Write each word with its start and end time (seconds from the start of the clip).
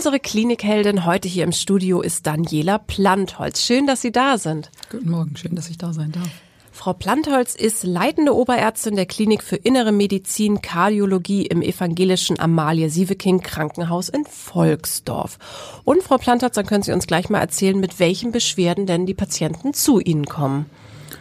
Unsere 0.00 0.18
Klinikheldin 0.18 1.04
heute 1.04 1.28
hier 1.28 1.44
im 1.44 1.52
Studio 1.52 2.00
ist 2.00 2.26
Daniela 2.26 2.78
Plantholz. 2.78 3.62
Schön, 3.62 3.86
dass 3.86 4.00
Sie 4.00 4.10
da 4.10 4.38
sind. 4.38 4.70
Guten 4.90 5.10
Morgen, 5.10 5.36
schön, 5.36 5.54
dass 5.54 5.68
ich 5.68 5.76
da 5.76 5.92
sein 5.92 6.10
darf. 6.10 6.26
Frau 6.72 6.94
Plantholz 6.94 7.54
ist 7.54 7.84
leitende 7.84 8.34
Oberärztin 8.34 8.96
der 8.96 9.04
Klinik 9.04 9.42
für 9.42 9.56
Innere 9.56 9.92
Medizin 9.92 10.62
Kardiologie 10.62 11.44
im 11.44 11.60
evangelischen 11.60 12.40
Amalie 12.40 12.88
Sieveking 12.88 13.42
Krankenhaus 13.42 14.08
in 14.08 14.24
Volksdorf. 14.24 15.38
Und 15.84 16.02
Frau 16.02 16.16
Plantholz, 16.16 16.54
dann 16.54 16.64
können 16.64 16.82
Sie 16.82 16.92
uns 16.92 17.06
gleich 17.06 17.28
mal 17.28 17.40
erzählen, 17.40 17.78
mit 17.78 18.00
welchen 18.00 18.32
Beschwerden 18.32 18.86
denn 18.86 19.04
die 19.04 19.12
Patienten 19.12 19.74
zu 19.74 20.00
Ihnen 20.00 20.24
kommen. 20.24 20.64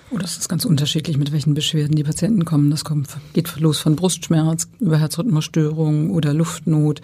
Oh, 0.09 0.17
das 0.17 0.37
ist 0.37 0.47
ganz 0.47 0.63
unterschiedlich, 0.63 1.17
mit 1.17 1.33
welchen 1.33 1.53
Beschwerden 1.53 1.97
die 1.97 2.03
Patienten 2.05 2.45
kommen. 2.45 2.71
Das 2.71 2.85
kommt, 2.85 3.09
geht 3.33 3.59
los 3.59 3.79
von 3.79 3.97
Brustschmerz 3.97 4.69
über 4.79 4.97
Herzrhythmusstörungen 4.97 6.11
oder 6.11 6.33
Luftnot 6.33 7.01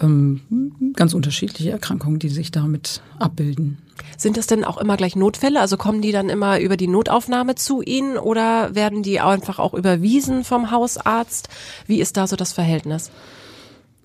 ähm, 0.00 0.92
ganz 0.94 1.14
unterschiedliche 1.14 1.70
Erkrankungen, 1.70 2.18
die 2.18 2.28
sich 2.28 2.50
damit 2.50 3.00
abbilden. 3.18 3.78
Sind 4.16 4.36
das 4.36 4.46
denn 4.46 4.64
auch 4.64 4.78
immer 4.78 4.96
gleich 4.96 5.16
Notfälle? 5.16 5.60
Also 5.60 5.76
kommen 5.76 6.02
die 6.02 6.12
dann 6.12 6.28
immer 6.28 6.60
über 6.60 6.76
die 6.76 6.88
Notaufnahme 6.88 7.54
zu 7.54 7.82
Ihnen 7.82 8.18
oder 8.18 8.74
werden 8.74 9.02
die 9.02 9.20
einfach 9.20 9.58
auch 9.58 9.74
überwiesen 9.74 10.44
vom 10.44 10.70
Hausarzt? 10.70 11.48
Wie 11.86 12.00
ist 12.00 12.16
da 12.16 12.26
so 12.26 12.36
das 12.36 12.52
Verhältnis? 12.52 13.10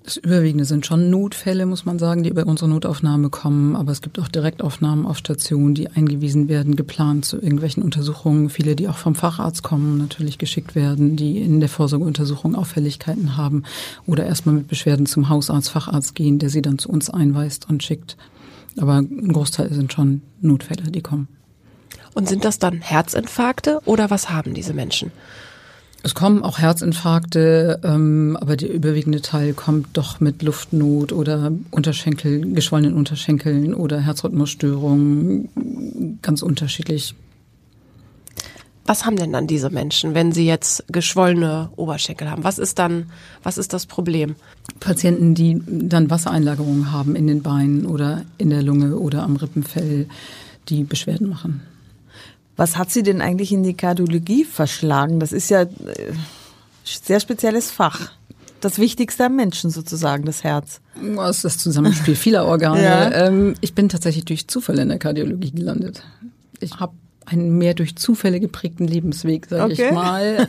Das 0.03 0.17
Überwiegende 0.17 0.65
sind 0.65 0.85
schon 0.85 1.11
Notfälle, 1.11 1.67
muss 1.67 1.85
man 1.85 1.99
sagen, 1.99 2.23
die 2.23 2.29
über 2.29 2.47
unsere 2.47 2.67
Notaufnahme 2.67 3.29
kommen. 3.29 3.75
Aber 3.75 3.91
es 3.91 4.01
gibt 4.01 4.17
auch 4.17 4.27
Direktaufnahmen 4.27 5.05
auf 5.05 5.17
Stationen, 5.17 5.75
die 5.75 5.89
eingewiesen 5.89 6.49
werden, 6.49 6.75
geplant 6.75 7.25
zu 7.25 7.37
irgendwelchen 7.37 7.83
Untersuchungen. 7.83 8.49
Viele, 8.49 8.75
die 8.75 8.87
auch 8.87 8.97
vom 8.97 9.13
Facharzt 9.13 9.61
kommen, 9.61 9.99
natürlich 9.99 10.39
geschickt 10.39 10.73
werden, 10.73 11.17
die 11.17 11.39
in 11.39 11.59
der 11.59 11.69
Vorsorgeuntersuchung 11.69 12.55
Auffälligkeiten 12.55 13.37
haben 13.37 13.63
oder 14.07 14.25
erstmal 14.25 14.55
mit 14.55 14.67
Beschwerden 14.67 15.05
zum 15.05 15.29
Hausarzt, 15.29 15.69
Facharzt 15.69 16.15
gehen, 16.15 16.39
der 16.39 16.49
sie 16.49 16.63
dann 16.63 16.79
zu 16.79 16.89
uns 16.89 17.11
einweist 17.11 17.69
und 17.69 17.83
schickt. 17.83 18.17
Aber 18.79 18.95
ein 18.95 19.31
Großteil 19.31 19.71
sind 19.71 19.93
schon 19.93 20.23
Notfälle, 20.41 20.89
die 20.89 21.01
kommen. 21.01 21.27
Und 22.15 22.27
sind 22.27 22.43
das 22.43 22.57
dann 22.57 22.81
Herzinfarkte 22.81 23.79
oder 23.85 24.09
was 24.09 24.31
haben 24.31 24.55
diese 24.55 24.73
Menschen? 24.73 25.11
Es 26.03 26.15
kommen 26.15 26.41
auch 26.41 26.57
Herzinfarkte, 26.57 27.79
ähm, 27.83 28.35
aber 28.39 28.57
der 28.57 28.73
überwiegende 28.73 29.21
Teil 29.21 29.53
kommt 29.53 29.89
doch 29.93 30.19
mit 30.19 30.41
Luftnot 30.41 31.13
oder 31.13 31.51
Unterschenkel, 31.69 32.53
geschwollenen 32.53 32.95
Unterschenkeln 32.95 33.75
oder 33.75 33.99
Herzrhythmusstörungen, 33.99 36.17
ganz 36.23 36.41
unterschiedlich. 36.41 37.13
Was 38.87 39.05
haben 39.05 39.15
denn 39.15 39.31
dann 39.31 39.45
diese 39.45 39.69
Menschen, 39.69 40.15
wenn 40.15 40.31
sie 40.31 40.45
jetzt 40.45 40.83
geschwollene 40.91 41.69
Oberschenkel 41.75 42.31
haben? 42.31 42.43
Was 42.43 42.57
ist 42.57 42.79
dann, 42.79 43.11
was 43.43 43.59
ist 43.59 43.71
das 43.71 43.85
Problem? 43.85 44.35
Patienten, 44.79 45.35
die 45.35 45.61
dann 45.67 46.09
Wassereinlagerungen 46.09 46.91
haben 46.91 47.15
in 47.15 47.27
den 47.27 47.43
Beinen 47.43 47.85
oder 47.85 48.23
in 48.39 48.49
der 48.49 48.63
Lunge 48.63 48.97
oder 48.97 49.21
am 49.21 49.35
Rippenfell, 49.35 50.07
die 50.67 50.83
Beschwerden 50.83 51.29
machen. 51.29 51.61
Was 52.61 52.77
hat 52.77 52.91
Sie 52.91 53.01
denn 53.01 53.21
eigentlich 53.21 53.51
in 53.51 53.63
die 53.63 53.73
Kardiologie 53.73 54.43
verschlagen? 54.43 55.19
Das 55.19 55.31
ist 55.31 55.49
ja 55.49 55.63
äh, 55.63 55.67
sehr 56.85 57.19
spezielles 57.19 57.71
Fach. 57.71 58.11
Das 58.59 58.77
Wichtigste 58.77 59.25
am 59.25 59.35
Menschen 59.35 59.71
sozusagen, 59.71 60.25
das 60.25 60.43
Herz. 60.43 60.79
Das 61.15 61.37
ist 61.37 61.43
das 61.43 61.57
Zusammenspiel 61.57 62.13
vieler 62.13 62.45
Organe. 62.45 62.79
Ja. 62.83 63.11
Ähm, 63.13 63.55
ich 63.61 63.73
bin 63.73 63.89
tatsächlich 63.89 64.25
durch 64.25 64.47
Zufälle 64.47 64.83
in 64.83 64.89
der 64.89 64.99
Kardiologie 64.99 65.49
gelandet. 65.49 66.03
Ich 66.59 66.79
habe 66.79 66.93
einen 67.25 67.57
mehr 67.57 67.73
durch 67.73 67.95
Zufälle 67.95 68.39
geprägten 68.39 68.85
Lebensweg, 68.87 69.47
sage 69.47 69.73
okay. 69.73 69.87
ich 69.87 69.91
mal. 69.95 70.47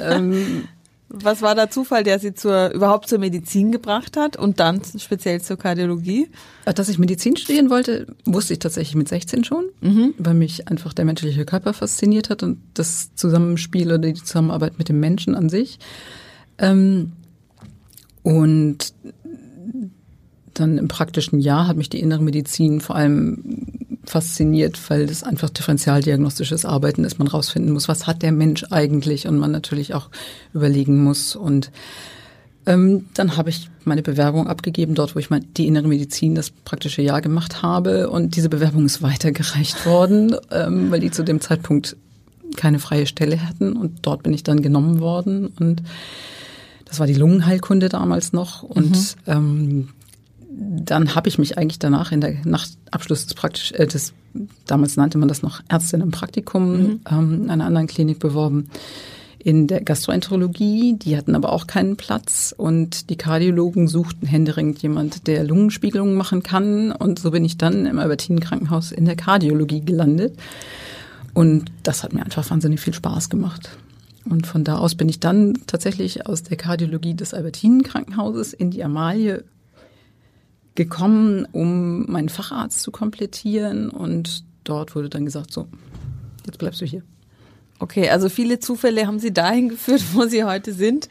Was 1.14 1.42
war 1.42 1.54
der 1.54 1.70
Zufall, 1.70 2.04
der 2.04 2.18
Sie 2.18 2.32
zur, 2.32 2.70
überhaupt 2.70 3.08
zur 3.08 3.18
Medizin 3.18 3.70
gebracht 3.70 4.16
hat 4.16 4.36
und 4.36 4.60
dann 4.60 4.80
speziell 4.98 5.42
zur 5.42 5.58
Kardiologie? 5.58 6.28
Dass 6.64 6.88
ich 6.88 6.98
Medizin 6.98 7.36
studieren 7.36 7.68
wollte, 7.68 8.06
wusste 8.24 8.54
ich 8.54 8.60
tatsächlich 8.60 8.94
mit 8.94 9.08
16 9.08 9.44
schon, 9.44 9.66
mhm. 9.82 10.14
weil 10.16 10.32
mich 10.32 10.68
einfach 10.68 10.94
der 10.94 11.04
menschliche 11.04 11.44
Körper 11.44 11.74
fasziniert 11.74 12.30
hat 12.30 12.42
und 12.42 12.62
das 12.72 13.14
Zusammenspiel 13.14 13.88
oder 13.88 13.98
die 13.98 14.14
Zusammenarbeit 14.14 14.78
mit 14.78 14.88
dem 14.88 15.00
Menschen 15.00 15.34
an 15.34 15.50
sich. 15.50 15.78
Ähm, 16.56 17.12
und 18.22 18.94
dann 20.54 20.78
im 20.78 20.88
praktischen 20.88 21.40
Jahr 21.40 21.66
hat 21.66 21.76
mich 21.76 21.90
die 21.90 22.00
innere 22.00 22.22
Medizin 22.22 22.80
vor 22.80 22.96
allem 22.96 23.91
fasziniert, 24.04 24.78
weil 24.90 25.06
das 25.06 25.22
einfach 25.22 25.50
differentialdiagnostisches 25.50 26.64
Arbeiten 26.64 27.04
ist. 27.04 27.18
Man 27.18 27.28
rausfinden 27.28 27.72
muss, 27.72 27.88
was 27.88 28.06
hat 28.06 28.22
der 28.22 28.32
Mensch 28.32 28.64
eigentlich 28.70 29.26
und 29.26 29.38
man 29.38 29.52
natürlich 29.52 29.94
auch 29.94 30.08
überlegen 30.52 31.02
muss. 31.02 31.36
Und 31.36 31.70
ähm, 32.66 33.06
dann 33.14 33.36
habe 33.36 33.50
ich 33.50 33.68
meine 33.84 34.02
Bewerbung 34.02 34.46
abgegeben, 34.48 34.94
dort, 34.94 35.14
wo 35.14 35.18
ich 35.18 35.30
mal 35.30 35.40
die 35.40 35.66
innere 35.66 35.88
Medizin 35.88 36.34
das 36.34 36.50
praktische 36.50 37.02
Jahr 37.02 37.20
gemacht 37.20 37.62
habe. 37.62 38.10
Und 38.10 38.36
diese 38.36 38.48
Bewerbung 38.48 38.86
ist 38.86 39.02
weitergereicht 39.02 39.86
worden, 39.86 40.36
ähm, 40.50 40.90
weil 40.90 41.00
die 41.00 41.10
zu 41.10 41.22
dem 41.22 41.40
Zeitpunkt 41.40 41.96
keine 42.56 42.78
freie 42.78 43.06
Stelle 43.06 43.48
hatten. 43.48 43.74
Und 43.74 44.00
dort 44.02 44.22
bin 44.22 44.34
ich 44.34 44.42
dann 44.42 44.62
genommen 44.62 45.00
worden. 45.00 45.52
Und 45.58 45.82
das 46.84 46.98
war 46.98 47.06
die 47.06 47.14
Lungenheilkunde 47.14 47.88
damals 47.88 48.32
noch. 48.32 48.62
Und 48.62 48.90
mhm. 48.90 49.08
ähm, 49.26 49.88
dann 50.54 51.14
habe 51.14 51.28
ich 51.28 51.38
mich 51.38 51.56
eigentlich 51.56 51.78
danach 51.78 52.12
in 52.12 52.20
der 52.20 52.34
nach 52.44 52.66
Abschluss 52.90 53.26
des 53.26 53.34
praktisch 53.34 53.72
äh, 53.72 53.86
des 53.86 54.12
damals 54.66 54.96
nannte 54.96 55.18
man 55.18 55.28
das 55.28 55.42
noch 55.42 55.60
Ärztin 55.68 56.00
im 56.00 56.10
Praktikum 56.10 56.72
mhm. 56.72 57.00
ähm, 57.10 57.42
in 57.44 57.50
einer 57.50 57.66
anderen 57.66 57.86
Klinik 57.86 58.18
beworben 58.18 58.68
in 59.38 59.66
der 59.66 59.82
Gastroenterologie. 59.82 60.94
Die 60.94 61.16
hatten 61.16 61.34
aber 61.34 61.52
auch 61.52 61.66
keinen 61.66 61.96
Platz 61.96 62.54
und 62.56 63.10
die 63.10 63.16
Kardiologen 63.16 63.88
suchten 63.88 64.26
händeringend 64.26 64.80
jemand, 64.82 65.26
der 65.26 65.42
Lungenspiegelungen 65.44 66.14
machen 66.14 66.42
kann. 66.42 66.92
Und 66.92 67.18
so 67.18 67.32
bin 67.32 67.44
ich 67.44 67.58
dann 67.58 67.86
im 67.86 67.98
Albertinen 67.98 68.40
Krankenhaus 68.40 68.92
in 68.92 69.04
der 69.04 69.16
Kardiologie 69.16 69.84
gelandet. 69.84 70.38
Und 71.34 71.72
das 71.82 72.04
hat 72.04 72.12
mir 72.12 72.22
einfach 72.22 72.48
wahnsinnig 72.50 72.80
viel 72.80 72.94
Spaß 72.94 73.30
gemacht. 73.30 73.70
Und 74.28 74.46
von 74.46 74.62
da 74.62 74.78
aus 74.78 74.94
bin 74.94 75.08
ich 75.08 75.18
dann 75.18 75.54
tatsächlich 75.66 76.26
aus 76.26 76.44
der 76.44 76.56
Kardiologie 76.56 77.14
des 77.14 77.34
Albertinen 77.34 77.82
Krankenhauses 77.82 78.52
in 78.52 78.70
die 78.70 78.84
Amalie 78.84 79.42
gekommen, 80.74 81.46
um 81.52 82.10
meinen 82.10 82.28
Facharzt 82.28 82.80
zu 82.80 82.90
komplettieren 82.90 83.90
und 83.90 84.44
dort 84.64 84.94
wurde 84.94 85.08
dann 85.08 85.24
gesagt, 85.24 85.52
so, 85.52 85.68
jetzt 86.46 86.58
bleibst 86.58 86.80
du 86.80 86.86
hier. 86.86 87.02
Okay, 87.78 88.08
also 88.08 88.28
viele 88.28 88.60
Zufälle 88.60 89.06
haben 89.06 89.18
Sie 89.18 89.32
dahin 89.32 89.68
geführt, 89.70 90.02
wo 90.12 90.26
Sie 90.26 90.44
heute 90.44 90.72
sind. 90.72 91.08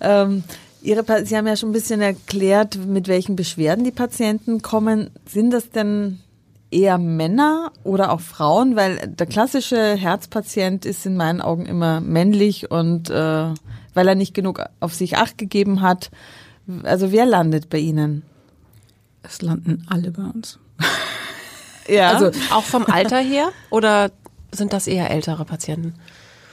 Ähm, 0.00 0.44
Ihre, 0.82 1.26
Sie 1.26 1.36
haben 1.36 1.46
ja 1.46 1.56
schon 1.56 1.70
ein 1.70 1.74
bisschen 1.74 2.00
erklärt, 2.00 2.78
mit 2.86 3.08
welchen 3.08 3.36
Beschwerden 3.36 3.84
die 3.84 3.92
Patienten 3.92 4.62
kommen. 4.62 5.10
Sind 5.28 5.50
das 5.50 5.70
denn 5.70 6.20
eher 6.70 6.98
Männer 6.98 7.72
oder 7.84 8.12
auch 8.12 8.20
Frauen? 8.20 8.76
Weil 8.76 9.08
der 9.08 9.26
klassische 9.26 9.94
Herzpatient 9.94 10.84
ist 10.84 11.04
in 11.04 11.16
meinen 11.16 11.40
Augen 11.40 11.66
immer 11.66 12.00
männlich 12.00 12.70
und 12.70 13.10
äh, 13.10 13.52
weil 13.94 14.08
er 14.08 14.14
nicht 14.14 14.34
genug 14.34 14.62
auf 14.80 14.94
sich 14.94 15.16
acht 15.16 15.38
gegeben 15.38 15.82
hat. 15.82 16.10
Also 16.82 17.12
wer 17.12 17.26
landet 17.26 17.68
bei 17.68 17.78
Ihnen? 17.78 18.22
Es 19.28 19.42
landen 19.42 19.84
alle 19.88 20.10
bei 20.10 20.24
uns. 20.24 20.58
Ja. 21.88 22.12
Also 22.12 22.30
auch 22.52 22.64
vom 22.64 22.84
Alter 22.86 23.18
her 23.18 23.50
oder 23.70 24.10
sind 24.52 24.72
das 24.72 24.86
eher 24.86 25.10
ältere 25.10 25.44
Patienten? 25.44 25.94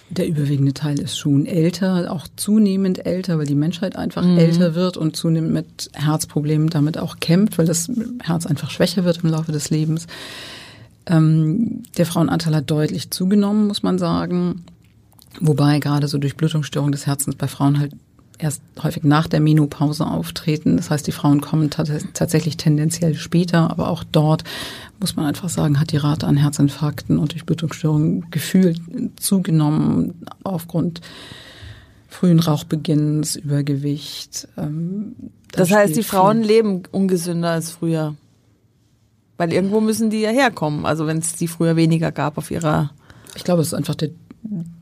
Der 0.10 0.28
überwiegende 0.28 0.74
Teil 0.74 1.00
ist 1.00 1.18
schon 1.18 1.46
älter, 1.46 2.12
auch 2.12 2.28
zunehmend 2.36 3.06
älter, 3.06 3.40
weil 3.40 3.48
die 3.48 3.56
Menschheit 3.56 3.96
einfach 3.96 4.24
mhm. 4.24 4.38
älter 4.38 4.76
wird 4.76 4.96
und 4.96 5.16
zunehmend 5.16 5.54
mit 5.54 5.90
Herzproblemen 5.94 6.70
damit 6.70 7.00
auch 7.00 7.20
kämpft, 7.20 7.58
weil 7.58 7.66
das 7.66 7.90
Herz 8.22 8.46
einfach 8.46 8.70
schwächer 8.70 9.06
wird 9.06 9.24
im 9.24 9.32
Laufe 9.32 9.52
des 9.52 9.70
Lebens. 9.70 10.06
Ähm, 11.08 11.84
der 11.98 12.06
Frauenanteil 12.06 12.56
hat 12.56 12.70
deutlich 12.70 13.10
zugenommen, 13.10 13.68
muss 13.68 13.82
man 13.82 13.98
sagen. 13.98 14.66
Wobei 15.40 15.80
gerade 15.80 16.08
so 16.08 16.20
durch 16.20 16.38
Blutungsstörung 16.38 16.92
des 16.92 17.08
Herzens 17.08 17.36
bei 17.36 17.48
Frauen 17.48 17.80
halt 17.80 17.94
erst 18.44 18.62
häufig 18.82 19.04
nach 19.04 19.28
der 19.28 19.40
Menopause 19.40 20.06
auftreten. 20.06 20.78
Das 20.78 20.90
heißt, 20.90 21.08
die 21.08 21.12
Frauen 21.12 21.42
kommen 21.42 21.70
tatsächlich 21.70 22.58
tendenziell 22.58 23.16
später, 23.16 23.72
aber 23.72 23.90
auch 23.90 24.04
dort 24.04 24.44
muss 25.00 25.16
man 25.16 25.26
einfach 25.26 25.50
sagen, 25.50 25.80
hat 25.80 25.92
die 25.92 25.98
Rate 25.98 26.28
an 26.28 26.38
Herzinfarkten 26.38 27.18
und 27.18 27.34
Durchblutungsstörungen 27.34 28.30
gefühlt 28.32 28.80
zugenommen 29.16 30.14
aufgrund 30.44 31.02
frühen 32.14 32.40
Rauchbeginns, 32.40 33.36
Übergewicht. 33.36 34.48
Ähm, 34.58 35.16
das 35.52 35.72
heißt, 35.72 35.96
die 35.96 36.04
Frauen 36.04 36.40
viel. 36.40 36.48
leben 36.48 36.84
ungesünder 36.92 37.50
als 37.50 37.72
früher. 37.72 38.16
Weil 39.38 39.52
irgendwo 39.52 39.82
müssen 39.82 40.10
die 40.10 40.22
ja 40.22 40.30
herkommen. 40.30 40.86
Also 40.86 41.08
wenn 41.08 41.18
es 41.18 41.36
die 41.36 41.48
früher 41.48 41.76
weniger 41.76 42.12
gab 42.12 42.38
auf 42.38 42.52
ihrer. 42.52 42.92
Ich 43.36 43.44
glaube, 43.44 43.62
es 43.62 43.68
ist 43.68 43.74
einfach 43.74 43.96
der, 43.96 44.10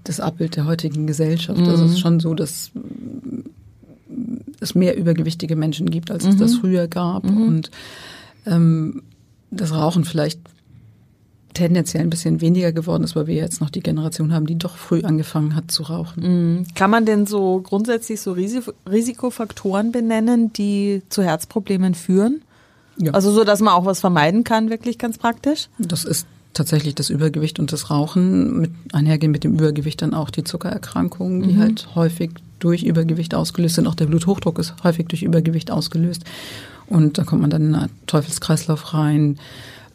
das 0.04 0.20
Abbild 0.20 0.56
der 0.56 0.66
heutigen 0.66 1.08
Gesellschaft. 1.08 1.60
Mhm. 1.60 1.68
Also 1.68 1.86
es 1.86 1.92
ist 1.94 2.00
schon 2.00 2.20
so, 2.20 2.34
dass 2.34 2.72
es 4.62 4.76
mehr 4.76 4.98
übergewichtige 4.98 5.56
Menschen 5.56 5.90
gibt, 5.90 6.12
als 6.12 6.24
mhm. 6.24 6.30
es 6.32 6.38
das 6.38 6.56
früher 6.56 6.88
gab. 6.88 7.24
Mhm. 7.24 7.42
Und 7.42 7.72
ähm, 8.46 9.04
das 9.50 9.74
Rauchen 9.74 10.06
vielleicht 10.06 10.40
tendenziell 11.54 12.04
ein 12.04 12.10
bisschen 12.10 12.40
weniger 12.40 12.72
geworden 12.72 13.04
ist, 13.04 13.16
weil 13.16 13.28
wir 13.28 13.36
jetzt 13.36 13.60
noch 13.60 13.70
die 13.70 13.82
Generation 13.82 14.34
haben, 14.34 14.46
die 14.46 14.58
doch 14.58 14.78
früh 14.78 15.02
angefangen 15.02 15.56
hat 15.56 15.70
zu 15.72 15.84
rauchen. 15.84 16.24
Mhm. 16.24 16.66
Kann 16.76 16.90
man 16.90 17.06
denn 17.06 17.26
so 17.26 17.62
grundsätzlich 17.62 18.22
so 18.22 18.36
Risikofaktoren 18.90 19.92
benennen, 19.92 20.54
die 20.54 21.02
zu 21.10 21.24
Herzproblemen 21.24 21.94
führen? 21.94 22.42
Ja. 22.98 23.12
Also 23.12 23.32
so, 23.32 23.44
dass 23.44 23.60
man 23.60 23.74
auch 23.74 23.86
was 23.86 24.00
vermeiden 24.00 24.44
kann, 24.44 24.70
wirklich 24.70 24.98
ganz 24.98 25.18
praktisch? 25.18 25.68
Das 25.78 26.06
ist 26.06 26.26
tatsächlich 26.54 26.96
das 26.96 27.10
Übergewicht 27.10 27.60
und 27.60 27.72
das 27.72 27.90
Rauchen 27.90 28.60
mit 28.60 28.72
einhergehen 28.94 29.32
mit 29.32 29.44
dem 29.44 29.54
Übergewicht 29.54 30.02
dann 30.02 30.14
auch 30.14 30.30
die 30.30 30.44
Zuckererkrankungen, 30.44 31.42
die 31.44 31.54
mhm. 31.54 31.60
halt 31.60 31.96
häufig 31.96 32.32
durch 32.62 32.84
Übergewicht 32.84 33.36
ausgelöst 33.36 33.76
sind. 33.76 33.88
Auch 33.88 33.96
der 33.96 34.06
Bluthochdruck 34.06 34.60
ist 34.60 34.76
häufig 34.84 35.08
durch 35.08 35.24
Übergewicht 35.24 35.72
ausgelöst. 35.72 36.24
Und 36.88 37.18
da 37.18 37.24
kommt 37.24 37.42
man 37.42 37.50
dann 37.50 37.64
in 37.64 37.76
einen 37.76 37.90
Teufelskreislauf 38.08 38.94
rein. 38.94 39.40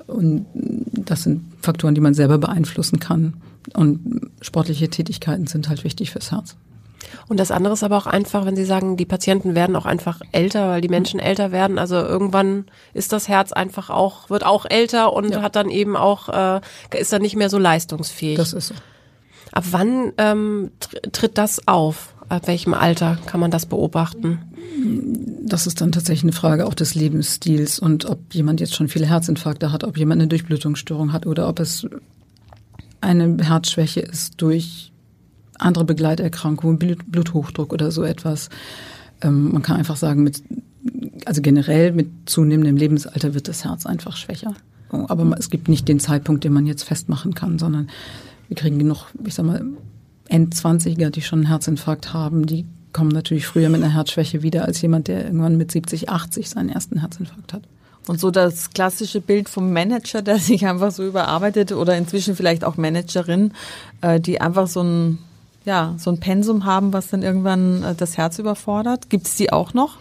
Und 0.07 0.47
das 0.55 1.23
sind 1.23 1.45
Faktoren, 1.61 1.95
die 1.95 2.01
man 2.01 2.15
selber 2.15 2.39
beeinflussen 2.39 3.01
kann. 3.01 3.35
Und 3.75 4.31
sportliche 4.41 4.89
Tätigkeiten 4.89 5.47
sind 5.47 5.69
halt 5.69 5.85
wichtig 5.85 6.11
fürs 6.11 6.31
Herz. 6.31 6.57
Und 7.29 7.39
das 7.39 7.51
andere 7.51 7.75
ist 7.75 7.85
aber 7.85 7.97
auch 7.97 8.07
einfach, 8.07 8.47
wenn 8.47 8.57
Sie 8.57 8.65
sagen, 8.65 8.97
die 8.97 9.05
Patienten 9.05 9.55
werden 9.55 9.77
auch 9.77 9.87
einfach 9.87 10.21
älter, 10.33 10.69
weil 10.69 10.81
die 10.81 10.89
Menschen 10.89 11.21
älter 11.21 11.53
werden. 11.53 11.79
Also 11.79 11.97
irgendwann 11.97 12.67
ist 12.95 13.13
das 13.13 13.29
Herz 13.29 13.53
einfach 13.53 13.91
auch, 13.91 14.31
wird 14.31 14.45
auch 14.45 14.67
älter 14.69 15.13
und 15.13 15.31
ja. 15.31 15.43
hat 15.43 15.57
dann 15.57 15.71
eben 15.71 15.97
auch, 15.97 16.29
äh, 16.29 16.61
ist 16.99 17.13
dann 17.13 17.23
nicht 17.23 17.37
mehr 17.37 17.51
so 17.51 17.59
leistungsfähig. 17.59 18.37
Das 18.37 18.53
ist 18.53 18.69
so. 18.69 18.75
Ab 19.53 19.65
wann 19.71 20.13
ähm, 20.19 20.71
tritt 21.13 21.39
das 21.39 21.67
auf? 21.67 22.15
Ab 22.29 22.49
welchem 22.49 22.75
Alter 22.75 23.19
kann 23.27 23.41
man 23.41 23.51
das 23.51 23.67
beobachten? 23.67 24.39
Das 25.43 25.67
ist 25.67 25.81
dann 25.81 25.93
tatsächlich 25.93 26.25
eine 26.25 26.33
Frage 26.33 26.67
auch 26.67 26.75
des 26.75 26.95
Lebensstils 26.95 27.79
und 27.79 28.05
ob 28.05 28.35
jemand 28.35 28.61
jetzt 28.61 28.75
schon 28.75 28.89
viele 28.89 29.07
Herzinfarkte 29.07 29.73
hat, 29.73 29.85
ob 29.85 29.97
jemand 29.97 30.21
eine 30.21 30.29
Durchblutungsstörung 30.29 31.13
hat 31.13 31.27
oder 31.27 31.49
ob 31.49 31.61
es 31.61 31.87
eine 33.01 33.43
Herzschwäche 33.43 34.01
ist 34.01 34.41
durch 34.43 34.93
andere 35.59 35.85
Begleiterkrankungen, 35.85 36.79
Bluthochdruck 36.79 37.73
oder 37.73 37.91
so 37.91 38.03
etwas. 38.03 38.51
Ähm, 39.23 39.53
man 39.53 39.63
kann 39.63 39.77
einfach 39.77 39.97
sagen, 39.97 40.23
mit, 40.23 40.43
also 41.25 41.41
generell 41.43 41.93
mit 41.93 42.09
zunehmendem 42.27 42.77
Lebensalter 42.77 43.35
wird 43.35 43.49
das 43.49 43.65
Herz 43.65 43.87
einfach 43.87 44.17
schwächer. 44.17 44.55
Aber 44.91 45.37
es 45.39 45.51
gibt 45.51 45.69
nicht 45.69 45.89
den 45.89 46.01
Zeitpunkt, 46.01 46.45
den 46.45 46.53
man 46.53 46.67
jetzt 46.67 46.85
festmachen 46.85 47.35
kann, 47.35 47.59
sondern 47.59 47.89
wir 48.49 48.57
kriegen 48.57 48.79
genug, 48.79 49.07
ich 49.25 49.35
sag 49.35 49.47
mal, 49.47 49.65
Endzwanziger, 50.29 51.11
die 51.11 51.23
schon 51.23 51.41
einen 51.41 51.49
Herzinfarkt 51.49 52.13
haben, 52.13 52.47
die 52.47 52.67
kommen 52.93 53.11
natürlich 53.11 53.47
früher 53.47 53.69
mit 53.69 53.83
einer 53.83 53.93
Herzschwäche 53.93 54.43
wieder 54.43 54.65
als 54.65 54.81
jemand, 54.81 55.09
der 55.09 55.25
irgendwann 55.25 55.57
mit 55.57 55.71
70, 55.71 56.09
80 56.09 56.49
seinen 56.49 56.71
ersten 56.71 57.01
Herzinfarkt 57.01 57.53
hat. 57.53 57.63
Und 58.09 58.21
so 58.21 58.31
das 58.31 58.71
klassische 58.71 59.21
Bild 59.21 59.49
vom 59.49 59.73
Manager, 59.73 60.23
der 60.23 60.39
sich 60.39 60.67
einfach 60.67 60.93
so 60.93 61.05
überarbeitet 61.05 61.73
oder 61.73 61.97
inzwischen 61.97 62.37
vielleicht 62.37 62.65
auch 62.65 62.77
Managerin, 62.77 63.53
äh, 64.01 64.21
die 64.21 64.41
einfach 64.41 64.67
so 64.69 64.83
ein 64.83 65.19
ja, 65.67 65.97
so 65.99 66.11
ein 66.11 66.21
Pensum 66.21 66.65
haben, 66.65 66.93
was 66.93 67.09
dann 67.09 67.23
irgendwann 67.23 67.83
äh, 67.83 67.95
das 67.95 68.17
Herz 68.17 68.39
überfordert? 68.39 69.11
Gibt 69.11 69.27
es 69.27 69.35
die 69.35 69.53
auch 69.53 69.75
noch? 69.75 69.99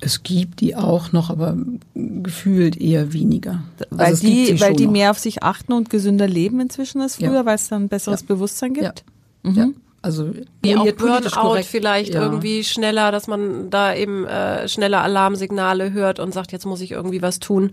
Es 0.00 0.22
gibt 0.24 0.60
die 0.60 0.76
auch 0.76 1.12
noch, 1.12 1.30
aber 1.30 1.56
gefühlt 1.94 2.78
eher 2.78 3.12
weniger. 3.14 3.62
Weil, 3.90 4.06
also 4.06 4.26
die, 4.26 4.60
weil 4.60 4.74
die 4.74 4.88
mehr 4.88 5.12
auf 5.12 5.18
sich 5.18 5.42
achten 5.42 5.72
und 5.72 5.88
gesünder 5.88 6.28
leben 6.28 6.60
inzwischen 6.60 7.00
als 7.00 7.16
früher, 7.16 7.32
ja. 7.32 7.46
weil 7.46 7.54
es 7.54 7.68
dann 7.68 7.84
ein 7.84 7.88
besseres 7.88 8.22
ja. 8.22 8.26
Bewusstsein 8.26 8.74
gibt? 8.74 8.84
Ja. 8.84 9.15
Mhm. 9.46 9.56
ja. 9.56 9.66
Also 10.06 10.30
wie 10.62 10.76
auch 10.76 10.88
Burnout 10.92 11.62
vielleicht 11.64 12.14
ja. 12.14 12.22
irgendwie 12.22 12.62
schneller, 12.62 13.10
dass 13.10 13.26
man 13.26 13.70
da 13.70 13.92
eben 13.92 14.24
äh, 14.24 14.68
schneller 14.68 15.02
Alarmsignale 15.02 15.92
hört 15.92 16.20
und 16.20 16.32
sagt, 16.32 16.52
jetzt 16.52 16.64
muss 16.64 16.80
ich 16.80 16.92
irgendwie 16.92 17.22
was 17.22 17.40
tun. 17.40 17.72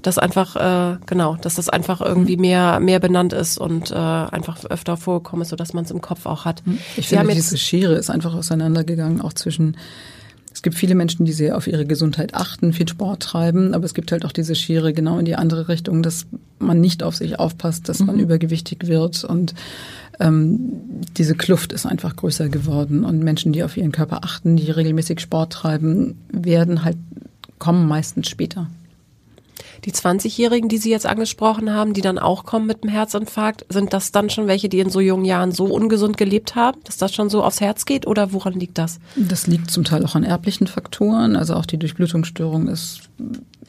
Dass 0.00 0.16
einfach, 0.16 0.56
äh, 0.56 0.96
genau, 1.04 1.36
dass 1.36 1.56
das 1.56 1.68
einfach 1.68 2.00
irgendwie 2.00 2.36
mhm. 2.36 2.40
mehr, 2.40 2.80
mehr 2.80 3.00
benannt 3.00 3.34
ist 3.34 3.58
und 3.58 3.90
äh, 3.90 3.94
einfach 3.94 4.64
öfter 4.64 4.96
vorgekommen 4.96 5.42
ist, 5.42 5.50
sodass 5.50 5.74
man 5.74 5.84
es 5.84 5.90
im 5.90 6.00
Kopf 6.00 6.24
auch 6.24 6.46
hat. 6.46 6.62
Mhm. 6.64 6.78
Ich 6.96 7.08
Sie 7.08 7.16
finde, 7.18 7.34
diese 7.34 7.58
Schere 7.58 7.96
ist 7.96 8.08
einfach 8.08 8.34
auseinandergegangen, 8.34 9.20
auch 9.20 9.34
zwischen 9.34 9.76
es 10.50 10.62
gibt 10.62 10.74
viele 10.74 10.96
Menschen, 10.96 11.24
die 11.24 11.32
sehr 11.32 11.56
auf 11.56 11.68
ihre 11.68 11.86
Gesundheit 11.86 12.34
achten, 12.34 12.72
viel 12.72 12.88
Sport 12.88 13.22
treiben, 13.22 13.74
aber 13.74 13.84
es 13.84 13.94
gibt 13.94 14.10
halt 14.10 14.24
auch 14.24 14.32
diese 14.32 14.56
Schere 14.56 14.92
genau 14.92 15.18
in 15.18 15.24
die 15.24 15.36
andere 15.36 15.68
Richtung, 15.68 16.02
dass 16.02 16.26
man 16.58 16.80
nicht 16.80 17.04
auf 17.04 17.14
sich 17.14 17.38
aufpasst, 17.38 17.88
dass 17.88 18.00
mhm. 18.00 18.06
man 18.06 18.18
übergewichtig 18.18 18.88
wird 18.88 19.22
und 19.22 19.54
ähm, 20.20 20.58
diese 21.16 21.34
Kluft 21.34 21.72
ist 21.72 21.86
einfach 21.86 22.16
größer 22.16 22.48
geworden 22.48 23.04
und 23.04 23.20
Menschen, 23.20 23.52
die 23.52 23.62
auf 23.62 23.76
ihren 23.76 23.92
Körper 23.92 24.24
achten, 24.24 24.56
die 24.56 24.70
regelmäßig 24.70 25.20
Sport 25.20 25.52
treiben, 25.52 26.16
werden 26.32 26.84
halt 26.84 26.96
kommen 27.58 27.88
meistens 27.88 28.28
später. 28.28 28.68
Die 29.84 29.92
20-Jährigen, 29.92 30.68
die 30.68 30.78
Sie 30.78 30.90
jetzt 30.90 31.06
angesprochen 31.06 31.72
haben, 31.72 31.92
die 31.92 32.00
dann 32.00 32.18
auch 32.18 32.44
kommen 32.44 32.66
mit 32.66 32.82
einem 32.82 32.92
Herzinfarkt, 32.92 33.64
sind 33.68 33.92
das 33.92 34.10
dann 34.10 34.28
schon 34.28 34.48
welche, 34.48 34.68
die 34.68 34.80
in 34.80 34.90
so 34.90 35.00
jungen 35.00 35.24
Jahren 35.24 35.52
so 35.52 35.66
ungesund 35.66 36.16
gelebt 36.16 36.56
haben, 36.56 36.80
dass 36.84 36.96
das 36.96 37.14
schon 37.14 37.30
so 37.30 37.44
aufs 37.44 37.60
Herz 37.60 37.84
geht 37.84 38.06
oder 38.06 38.32
woran 38.32 38.54
liegt 38.54 38.78
das? 38.78 38.98
Das 39.16 39.46
liegt 39.46 39.70
zum 39.70 39.84
Teil 39.84 40.04
auch 40.04 40.16
an 40.16 40.24
erblichen 40.24 40.66
Faktoren. 40.66 41.36
Also 41.36 41.54
auch 41.54 41.66
die 41.66 41.78
Durchblutungsstörung 41.78 42.66
ist 42.66 43.02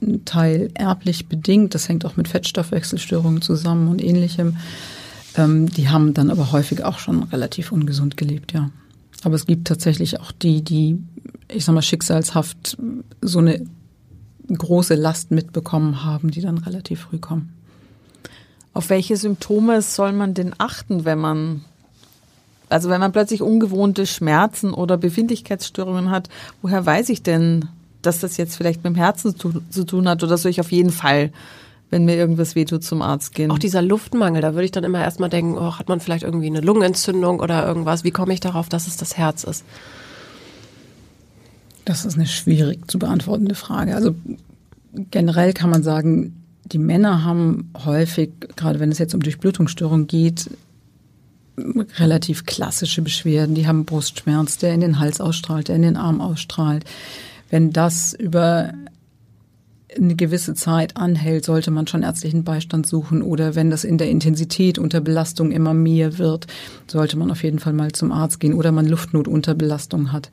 ein 0.02 0.25
Teil 0.25 0.72
erblich 0.74 1.28
bedingt. 1.28 1.75
Das 1.75 1.88
hängt 1.88 2.06
auch 2.06 2.18
mit 2.18 2.28
Fettstoffwechselstörungen 2.28 3.42
zusammen 3.42 3.88
und 3.88 4.04
ähnlichem. 4.04 4.57
Ähm, 5.40 5.70
die 5.72 5.90
haben 5.90 6.14
dann 6.14 6.32
aber 6.32 6.52
häufig 6.52 6.84
auch 6.84 7.00
schon 7.00 7.24
relativ 7.24 7.72
ungesund 7.72 8.18
gelebt, 8.18 8.52
ja. 8.52 8.70
Aber 9.24 9.36
es 9.36 9.46
gibt 9.46 9.68
tatsächlich 9.68 10.20
auch 10.20 10.32
die, 10.32 10.62
die, 10.62 10.98
ich 11.48 11.66
sag 11.66 11.74
mal, 11.74 11.82
schicksalshaft 11.82 12.78
so 13.22 13.40
eine 13.40 13.66
große 14.50 14.96
Last 14.96 15.32
mitbekommen 15.32 16.04
haben, 16.04 16.32
die 16.32 16.42
dann 16.42 16.58
relativ 16.58 17.02
früh 17.02 17.20
kommen. 17.20 17.54
Auf 18.74 18.90
welche 18.90 19.18
Symptome 19.18 19.82
soll 19.82 20.12
man 20.12 20.34
denn 20.34 20.54
achten, 20.58 21.06
wenn 21.06 21.20
man, 21.20 21.64
also 22.70 22.90
wenn 22.90 23.02
man 23.02 23.12
plötzlich 23.12 23.42
ungewohnte 23.42 24.06
Schmerzen 24.06 24.74
oder 24.74 24.98
Befindlichkeitsstörungen 24.98 26.12
hat, 26.12 26.30
woher 26.62 26.86
weiß 26.86 27.10
ich 27.10 27.24
denn, 27.24 27.66
dass 28.02 28.19
das 28.19 28.38
jetzt 28.38 28.56
vielleicht 28.56 28.84
mit 28.84 28.94
dem 28.94 28.96
Herzen 28.96 29.38
zu, 29.38 29.62
zu 29.69 29.84
tun 29.86 30.08
hat 30.08 30.24
oder 30.24 30.38
soll 30.38 30.52
ich 30.52 30.62
auf 30.62 30.72
jeden 30.72 30.92
Fall 30.92 31.31
wenn 31.90 32.06
mir 32.06 32.16
irgendwas 32.16 32.56
wehtut, 32.56 32.84
zum 32.84 33.02
Arzt 33.02 33.34
gehen. 33.34 33.52
Auch 33.52 33.60
dieser 33.60 33.81
Luftmangel, 33.81 34.42
da 34.42 34.54
würde 34.54 34.66
ich 34.66 34.72
dann 34.72 34.84
immer 34.84 35.02
erstmal 35.02 35.30
denken, 35.30 35.58
oh, 35.58 35.78
hat 35.78 35.90
man 35.90 36.00
vielleicht 36.00 36.24
irgendwie 36.24 36.48
eine 36.48 36.62
Lungenentzündung 36.62 37.40
oder 37.40 37.66
irgendwas? 37.66 38.04
Wie 38.04 38.12
komme 38.12 38.34
ich 38.34 38.40
darauf, 38.40 38.69
dass 38.69 38.88
es 38.88 38.98
das 38.98 39.18
Herz 39.18 39.44
ist? 39.44 39.64
Das 41.86 42.06
ist 42.06 42.16
eine 42.16 42.28
schwierig 42.28 42.90
zu 42.90 43.00
beantwortende 43.00 43.56
Frage. 43.56 43.96
Also 43.96 44.14
generell 44.94 45.54
kann 45.54 45.72
man 45.72 45.81
sagen, 45.81 46.44
die 46.66 46.78
Männer 46.78 47.24
haben 47.24 47.72
häufig, 47.84 48.31
gerade 48.56 48.80
wenn 48.80 48.92
es 48.92 49.00
jetzt 49.00 49.16
um 49.16 49.22
Durchblutungsstörungen 49.22 50.06
geht, 50.06 50.52
relativ 51.98 52.46
klassische 52.46 53.02
Beschwerden. 53.02 53.56
Die 53.56 53.68
haben 53.68 53.86
Brustschmerz, 53.86 54.58
der 54.58 54.74
in 54.74 54.81
den 54.81 55.00
Hals 55.00 55.19
ausstrahlt, 55.19 55.68
der 55.68 55.76
in 55.76 55.81
den 55.81 55.98
Arm 55.98 56.22
ausstrahlt. 56.22 56.86
Wenn 57.50 57.72
das 57.72 58.14
über 58.14 58.74
eine 59.98 60.16
gewisse 60.16 60.54
Zeit 60.54 60.98
anhält, 60.98 61.46
sollte 61.46 61.72
man 61.72 61.88
schon 61.88 62.04
ärztlichen 62.04 62.44
Beistand 62.44 62.86
suchen 62.86 63.22
oder 63.22 63.56
wenn 63.56 63.69
das 63.69 63.84
in 63.84 63.98
der 63.98 64.10
Intensität 64.10 64.78
unter 64.78 65.02
Belastung 65.02 65.52
immer 65.52 65.74
mehr 65.74 66.18
wird, 66.18 66.48
sollte 66.88 67.18
man 67.18 67.31
auf 67.31 67.44
jeden 67.44 67.60
Fall 67.60 67.74
mal 67.74 67.92
zum 67.92 68.12
Arzt 68.12 68.40
gehen 68.40 68.54
oder 68.54 68.72
man 68.72 68.86
Luftnot 68.86 69.28
unter 69.28 69.56
Belastung 69.56 70.12
hat. 70.12 70.30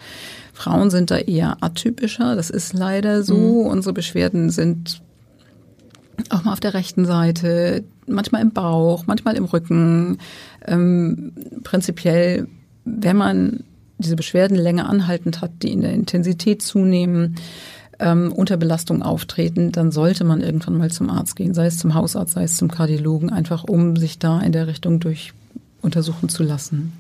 Frauen 0.53 0.91
sind 0.91 1.11
da 1.11 1.17
eher 1.17 1.63
atypischer, 1.63 2.37
das 2.37 2.51
ist 2.51 2.75
leider 2.75 3.23
so. 3.23 3.37
Mhm. 3.37 3.71
Unsere 3.71 3.95
Beschwerden 3.95 4.51
sind 4.51 5.01
auch 6.31 6.45
mal 6.45 6.53
auf 6.53 6.61
der 6.61 6.75
rechten 6.75 7.05
Seite, 7.05 7.85
manchmal 8.07 8.43
im 8.43 8.53
Bauch, 8.53 9.05
manchmal 9.07 9.37
im 9.37 9.45
Rücken. 9.45 10.19
Ähm, 10.67 11.33
prinzipiell, 11.63 12.49
wenn 12.85 13.17
man 13.17 13.65
diese 13.99 14.17
Beschwerden 14.17 14.57
länger 14.57 14.89
anhaltend 14.89 15.41
hat, 15.41 15.51
die 15.63 15.73
in 15.73 15.81
der 15.81 15.93
Intensität 15.93 16.63
zunehmen, 16.63 17.37
ähm, 17.99 18.33
unter 18.33 18.57
Belastung 18.57 19.03
auftreten, 19.03 19.73
dann 19.73 19.91
sollte 19.91 20.25
man 20.25 20.41
irgendwann 20.41 20.77
mal 20.77 20.91
zum 20.91 21.11
Arzt 21.11 21.37
gehen, 21.37 21.55
sei 21.55 21.67
es 21.67 21.79
zum 21.79 21.95
Hausarzt, 21.95 22.35
sei 22.35 22.45
es 22.45 22.57
zum 22.57 22.71
Kardiologen, 22.71 23.31
einfach 23.31 23.65
um 23.65 23.97
sich 23.97 24.19
da 24.19 24.41
in 24.41 24.53
der 24.53 24.67
Richtung 24.67 25.01
durch 25.01 25.33
untersuchen 25.83 26.29
zu 26.29 26.43
lassen. 26.43 26.93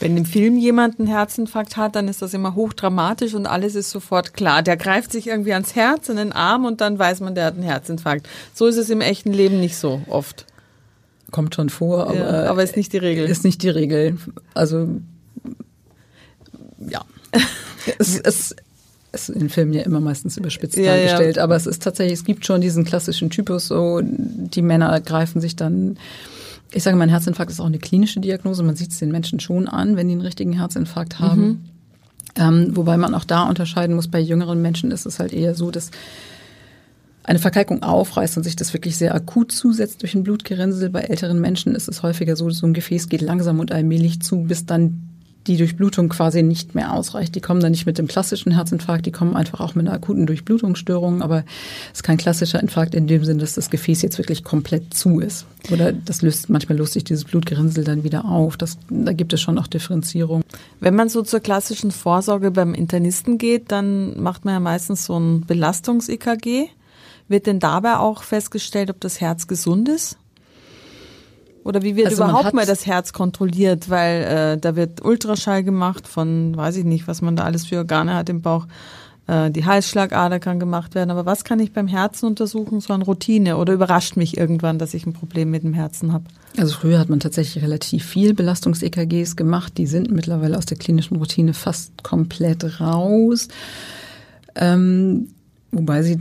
Wenn 0.00 0.16
im 0.16 0.24
Film 0.26 0.58
jemand 0.58 0.98
einen 0.98 1.08
Herzinfarkt 1.08 1.76
hat, 1.76 1.94
dann 1.94 2.08
ist 2.08 2.20
das 2.20 2.34
immer 2.34 2.54
hochdramatisch 2.54 3.34
und 3.34 3.46
alles 3.46 3.74
ist 3.74 3.90
sofort 3.90 4.34
klar. 4.34 4.62
Der 4.62 4.76
greift 4.76 5.12
sich 5.12 5.28
irgendwie 5.28 5.52
ans 5.52 5.76
Herz, 5.76 6.08
in 6.08 6.16
den 6.16 6.32
Arm 6.32 6.64
und 6.64 6.80
dann 6.80 6.98
weiß 6.98 7.20
man, 7.20 7.34
der 7.34 7.46
hat 7.46 7.54
einen 7.54 7.62
Herzinfarkt. 7.62 8.28
So 8.54 8.66
ist 8.66 8.76
es 8.76 8.90
im 8.90 9.00
echten 9.00 9.32
Leben 9.32 9.60
nicht 9.60 9.76
so 9.76 10.02
oft. 10.08 10.46
Kommt 11.30 11.54
schon 11.54 11.68
vor, 11.68 12.08
aber, 12.08 12.14
ja, 12.16 12.50
aber 12.50 12.62
ist 12.62 12.76
nicht 12.76 12.92
die 12.92 12.98
Regel. 12.98 13.26
Ist 13.26 13.44
nicht 13.44 13.62
die 13.62 13.68
Regel. 13.68 14.18
Also 14.52 14.88
ja. 16.78 17.04
es, 17.98 18.18
es, 18.18 18.56
ist 19.14 19.28
in 19.28 19.48
Filmen 19.48 19.72
ja 19.72 19.82
immer 19.82 20.00
meistens 20.00 20.36
überspitzt 20.36 20.76
ja, 20.76 20.94
dargestellt, 20.94 21.36
ja. 21.36 21.44
aber 21.44 21.56
es 21.56 21.66
ist 21.66 21.82
tatsächlich, 21.82 22.18
es 22.18 22.24
gibt 22.24 22.44
schon 22.44 22.60
diesen 22.60 22.84
klassischen 22.84 23.30
Typus, 23.30 23.68
so 23.68 24.00
die 24.02 24.62
Männer 24.62 25.00
greifen 25.00 25.40
sich 25.40 25.56
dann 25.56 25.96
ich 26.74 26.82
sage 26.82 26.96
mal, 26.96 27.04
ein 27.04 27.10
Herzinfarkt 27.10 27.52
ist 27.52 27.60
auch 27.60 27.66
eine 27.66 27.78
klinische 27.78 28.18
Diagnose. 28.20 28.64
Man 28.64 28.74
sieht 28.74 28.90
es 28.90 28.98
den 28.98 29.12
Menschen 29.12 29.38
schon 29.38 29.68
an, 29.68 29.96
wenn 29.96 30.08
die 30.08 30.14
einen 30.14 30.22
richtigen 30.22 30.54
Herzinfarkt 30.54 31.20
haben. 31.20 31.46
Mhm. 31.46 31.58
Ähm, 32.36 32.76
wobei 32.76 32.96
man 32.96 33.14
auch 33.14 33.24
da 33.24 33.44
unterscheiden 33.44 33.94
muss, 33.94 34.08
bei 34.08 34.18
jüngeren 34.18 34.60
Menschen 34.60 34.90
ist 34.90 35.06
es 35.06 35.20
halt 35.20 35.32
eher 35.32 35.54
so, 35.54 35.70
dass 35.70 35.92
eine 37.22 37.38
Verkalkung 37.38 37.82
aufreißt 37.82 38.36
und 38.36 38.42
sich 38.42 38.56
das 38.56 38.74
wirklich 38.74 38.96
sehr 38.96 39.14
akut 39.14 39.52
zusetzt 39.52 40.02
durch 40.02 40.14
ein 40.14 40.24
Blutgerinnsel. 40.24 40.90
Bei 40.90 41.02
älteren 41.02 41.40
Menschen 41.40 41.74
ist 41.74 41.88
es 41.88 42.02
häufiger 42.02 42.34
so, 42.34 42.50
so 42.50 42.66
ein 42.66 42.74
Gefäß 42.74 43.08
geht 43.08 43.22
langsam 43.22 43.60
und 43.60 43.70
allmählich 43.70 44.20
zu, 44.20 44.42
bis 44.42 44.66
dann 44.66 45.13
die 45.46 45.56
Durchblutung 45.56 46.08
quasi 46.08 46.42
nicht 46.42 46.74
mehr 46.74 46.92
ausreicht. 46.92 47.34
Die 47.34 47.40
kommen 47.40 47.60
dann 47.60 47.72
nicht 47.72 47.86
mit 47.86 47.98
dem 47.98 48.06
klassischen 48.06 48.52
Herzinfarkt, 48.52 49.06
die 49.06 49.12
kommen 49.12 49.36
einfach 49.36 49.60
auch 49.60 49.74
mit 49.74 49.86
einer 49.86 49.94
akuten 49.94 50.26
Durchblutungsstörung, 50.26 51.22
aber 51.22 51.44
es 51.92 51.98
ist 51.98 52.02
kein 52.02 52.16
klassischer 52.16 52.60
Infarkt 52.60 52.94
in 52.94 53.06
dem 53.06 53.24
Sinn, 53.24 53.38
dass 53.38 53.54
das 53.54 53.70
Gefäß 53.70 54.02
jetzt 54.02 54.18
wirklich 54.18 54.44
komplett 54.44 54.94
zu 54.94 55.20
ist. 55.20 55.46
Oder 55.70 55.92
das 55.92 56.22
löst, 56.22 56.48
manchmal 56.50 56.78
löst 56.78 56.94
sich 56.94 57.04
dieses 57.04 57.24
Blutgerinnsel 57.24 57.84
dann 57.84 58.04
wieder 58.04 58.24
auf. 58.24 58.56
Das, 58.56 58.78
da 58.88 59.12
gibt 59.12 59.32
es 59.32 59.40
schon 59.40 59.58
auch 59.58 59.66
Differenzierung. 59.66 60.42
Wenn 60.80 60.94
man 60.94 61.08
so 61.08 61.22
zur 61.22 61.40
klassischen 61.40 61.90
Vorsorge 61.90 62.50
beim 62.50 62.74
Internisten 62.74 63.38
geht, 63.38 63.70
dann 63.72 64.20
macht 64.20 64.44
man 64.44 64.54
ja 64.54 64.60
meistens 64.60 65.04
so 65.04 65.18
ein 65.18 65.42
Belastungs-EKG. 65.46 66.68
Wird 67.28 67.46
denn 67.46 67.58
dabei 67.58 67.96
auch 67.96 68.22
festgestellt, 68.22 68.90
ob 68.90 69.00
das 69.00 69.20
Herz 69.20 69.46
gesund 69.46 69.88
ist? 69.88 70.18
Oder 71.64 71.82
wie 71.82 71.96
wird 71.96 72.08
also 72.08 72.24
überhaupt 72.24 72.52
mal 72.52 72.66
das 72.66 72.86
Herz 72.86 73.12
kontrolliert? 73.12 73.88
Weil 73.88 74.22
äh, 74.22 74.58
da 74.58 74.76
wird 74.76 75.02
Ultraschall 75.02 75.64
gemacht 75.64 76.06
von, 76.06 76.56
weiß 76.56 76.76
ich 76.76 76.84
nicht, 76.84 77.08
was 77.08 77.22
man 77.22 77.36
da 77.36 77.44
alles 77.44 77.66
für 77.66 77.78
Organe 77.78 78.14
hat 78.14 78.28
im 78.28 78.42
Bauch. 78.42 78.66
Äh, 79.26 79.50
die 79.50 79.64
Halsschlagader 79.64 80.38
kann 80.40 80.60
gemacht 80.60 80.94
werden. 80.94 81.10
Aber 81.10 81.24
was 81.24 81.44
kann 81.44 81.58
ich 81.60 81.72
beim 81.72 81.88
Herzen 81.88 82.26
untersuchen? 82.26 82.80
So 82.80 82.92
eine 82.92 83.04
Routine? 83.04 83.56
Oder 83.56 83.72
überrascht 83.72 84.16
mich 84.16 84.36
irgendwann, 84.36 84.78
dass 84.78 84.92
ich 84.92 85.06
ein 85.06 85.14
Problem 85.14 85.50
mit 85.50 85.62
dem 85.62 85.72
Herzen 85.72 86.12
habe? 86.12 86.24
Also 86.58 86.74
früher 86.74 86.98
hat 86.98 87.08
man 87.08 87.20
tatsächlich 87.20 87.64
relativ 87.64 88.04
viel 88.04 88.34
Belastungs-EKGs 88.34 89.34
gemacht. 89.36 89.78
Die 89.78 89.86
sind 89.86 90.10
mittlerweile 90.10 90.58
aus 90.58 90.66
der 90.66 90.76
klinischen 90.76 91.16
Routine 91.16 91.54
fast 91.54 92.02
komplett 92.02 92.80
raus. 92.80 93.48
Ähm, 94.54 95.28
wobei 95.72 96.02
sie 96.02 96.20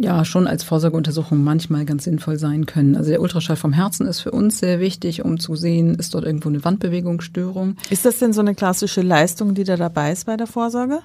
ja 0.00 0.24
schon 0.24 0.46
als 0.46 0.62
Vorsorgeuntersuchung 0.64 1.42
manchmal 1.42 1.84
ganz 1.84 2.04
sinnvoll 2.04 2.38
sein 2.38 2.66
können. 2.66 2.96
Also 2.96 3.10
der 3.10 3.20
Ultraschall 3.20 3.56
vom 3.56 3.72
Herzen 3.72 4.06
ist 4.06 4.20
für 4.20 4.30
uns 4.30 4.58
sehr 4.58 4.80
wichtig, 4.80 5.24
um 5.24 5.38
zu 5.38 5.56
sehen, 5.56 5.94
ist 5.94 6.14
dort 6.14 6.24
irgendwo 6.24 6.48
eine 6.48 6.64
Wandbewegungsstörung. 6.64 7.76
Ist 7.90 8.04
das 8.04 8.18
denn 8.18 8.32
so 8.32 8.40
eine 8.40 8.54
klassische 8.54 9.02
Leistung, 9.02 9.54
die 9.54 9.64
da 9.64 9.76
dabei 9.76 10.12
ist 10.12 10.26
bei 10.26 10.36
der 10.36 10.46
Vorsorge? 10.46 11.00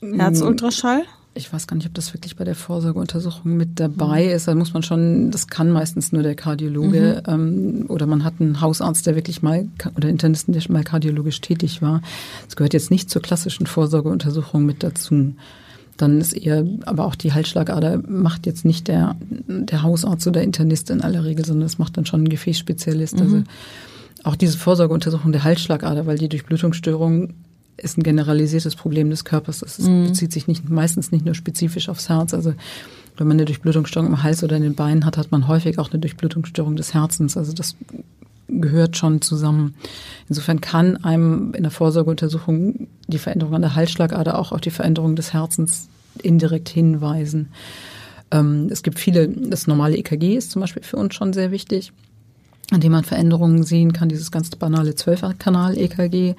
Herzultraschall? 0.00 1.02
Ich 1.34 1.52
weiß 1.52 1.68
gar 1.68 1.76
nicht, 1.76 1.86
ob 1.86 1.94
das 1.94 2.12
wirklich 2.14 2.34
bei 2.34 2.44
der 2.44 2.56
Vorsorgeuntersuchung 2.56 3.56
mit 3.56 3.78
dabei 3.78 4.24
mhm. 4.24 4.30
ist. 4.30 4.48
Da 4.48 4.54
muss 4.54 4.74
man 4.74 4.82
schon, 4.82 5.30
das 5.30 5.46
kann 5.46 5.70
meistens 5.70 6.10
nur 6.10 6.22
der 6.22 6.34
Kardiologe 6.34 7.22
mhm. 7.26 7.32
ähm, 7.32 7.84
oder 7.88 8.06
man 8.06 8.24
hat 8.24 8.34
einen 8.40 8.60
Hausarzt, 8.60 9.06
der 9.06 9.14
wirklich 9.14 9.42
mal 9.42 9.68
oder 9.96 10.08
Internisten, 10.08 10.52
der 10.52 10.60
schon 10.60 10.72
mal 10.72 10.82
kardiologisch 10.82 11.40
tätig 11.40 11.80
war. 11.80 12.02
Das 12.46 12.56
gehört 12.56 12.72
jetzt 12.72 12.90
nicht 12.90 13.08
zur 13.08 13.22
klassischen 13.22 13.66
Vorsorgeuntersuchung 13.66 14.66
mit 14.66 14.82
dazu 14.82 15.34
dann 15.98 16.20
ist 16.20 16.32
eher, 16.32 16.64
aber 16.86 17.04
auch 17.04 17.14
die 17.14 17.32
Halsschlagader 17.32 18.00
macht 18.06 18.46
jetzt 18.46 18.64
nicht 18.64 18.88
der, 18.88 19.16
der 19.48 19.82
Hausarzt 19.82 20.26
oder 20.26 20.42
Internist 20.42 20.90
in 20.90 21.02
aller 21.02 21.24
Regel, 21.24 21.44
sondern 21.44 21.66
das 21.66 21.78
macht 21.78 21.96
dann 21.96 22.06
schon 22.06 22.24
ein 22.24 22.28
Gefäßspezialist. 22.28 23.16
Mhm. 23.16 23.20
Also 23.22 23.42
auch 24.24 24.36
diese 24.36 24.56
Vorsorgeuntersuchung 24.56 25.32
der 25.32 25.44
Halsschlagader, 25.44 26.06
weil 26.06 26.18
die 26.18 26.28
Durchblutungsstörung 26.28 27.34
ist 27.76 27.98
ein 27.98 28.02
generalisiertes 28.02 28.74
Problem 28.74 29.10
des 29.10 29.24
Körpers. 29.24 29.60
Das 29.60 29.78
mhm. 29.78 30.08
bezieht 30.08 30.32
sich 30.32 30.48
nicht, 30.48 30.68
meistens 30.68 31.12
nicht 31.12 31.24
nur 31.24 31.34
spezifisch 31.34 31.88
aufs 31.88 32.08
Herz. 32.08 32.34
Also 32.34 32.54
wenn 33.16 33.26
man 33.26 33.36
eine 33.36 33.44
Durchblutungsstörung 33.44 34.08
im 34.08 34.22
Hals 34.22 34.42
oder 34.42 34.56
in 34.56 34.62
den 34.62 34.74
Beinen 34.74 35.04
hat, 35.04 35.16
hat 35.16 35.30
man 35.32 35.48
häufig 35.48 35.78
auch 35.78 35.90
eine 35.90 36.00
Durchblutungsstörung 36.00 36.76
des 36.76 36.94
Herzens. 36.94 37.36
Also 37.36 37.52
das 37.52 37.76
gehört 38.48 38.96
schon 38.96 39.20
zusammen. 39.20 39.74
Insofern 40.28 40.60
kann 40.60 40.96
einem 41.04 41.54
in 41.54 41.62
der 41.62 41.70
Vorsorgeuntersuchung 41.70 42.88
die 43.06 43.18
Veränderung 43.18 43.54
an 43.54 43.62
der 43.62 43.74
Halsschlagader 43.74 44.38
auch 44.38 44.52
auf 44.52 44.60
die 44.60 44.70
Veränderung 44.70 45.16
des 45.16 45.32
Herzens 45.32 45.88
indirekt 46.22 46.68
hinweisen. 46.68 47.48
Ähm, 48.30 48.68
es 48.70 48.82
gibt 48.82 48.98
viele, 48.98 49.28
das 49.28 49.66
normale 49.66 49.96
EKG 49.96 50.36
ist 50.36 50.50
zum 50.50 50.60
Beispiel 50.60 50.82
für 50.82 50.96
uns 50.96 51.14
schon 51.14 51.32
sehr 51.32 51.50
wichtig, 51.50 51.92
an 52.70 52.80
dem 52.80 52.92
man 52.92 53.04
Veränderungen 53.04 53.62
sehen 53.62 53.92
kann, 53.92 54.08
dieses 54.08 54.30
ganz 54.30 54.50
banale 54.50 54.94
Zwölfkanal-EKG 54.94 56.34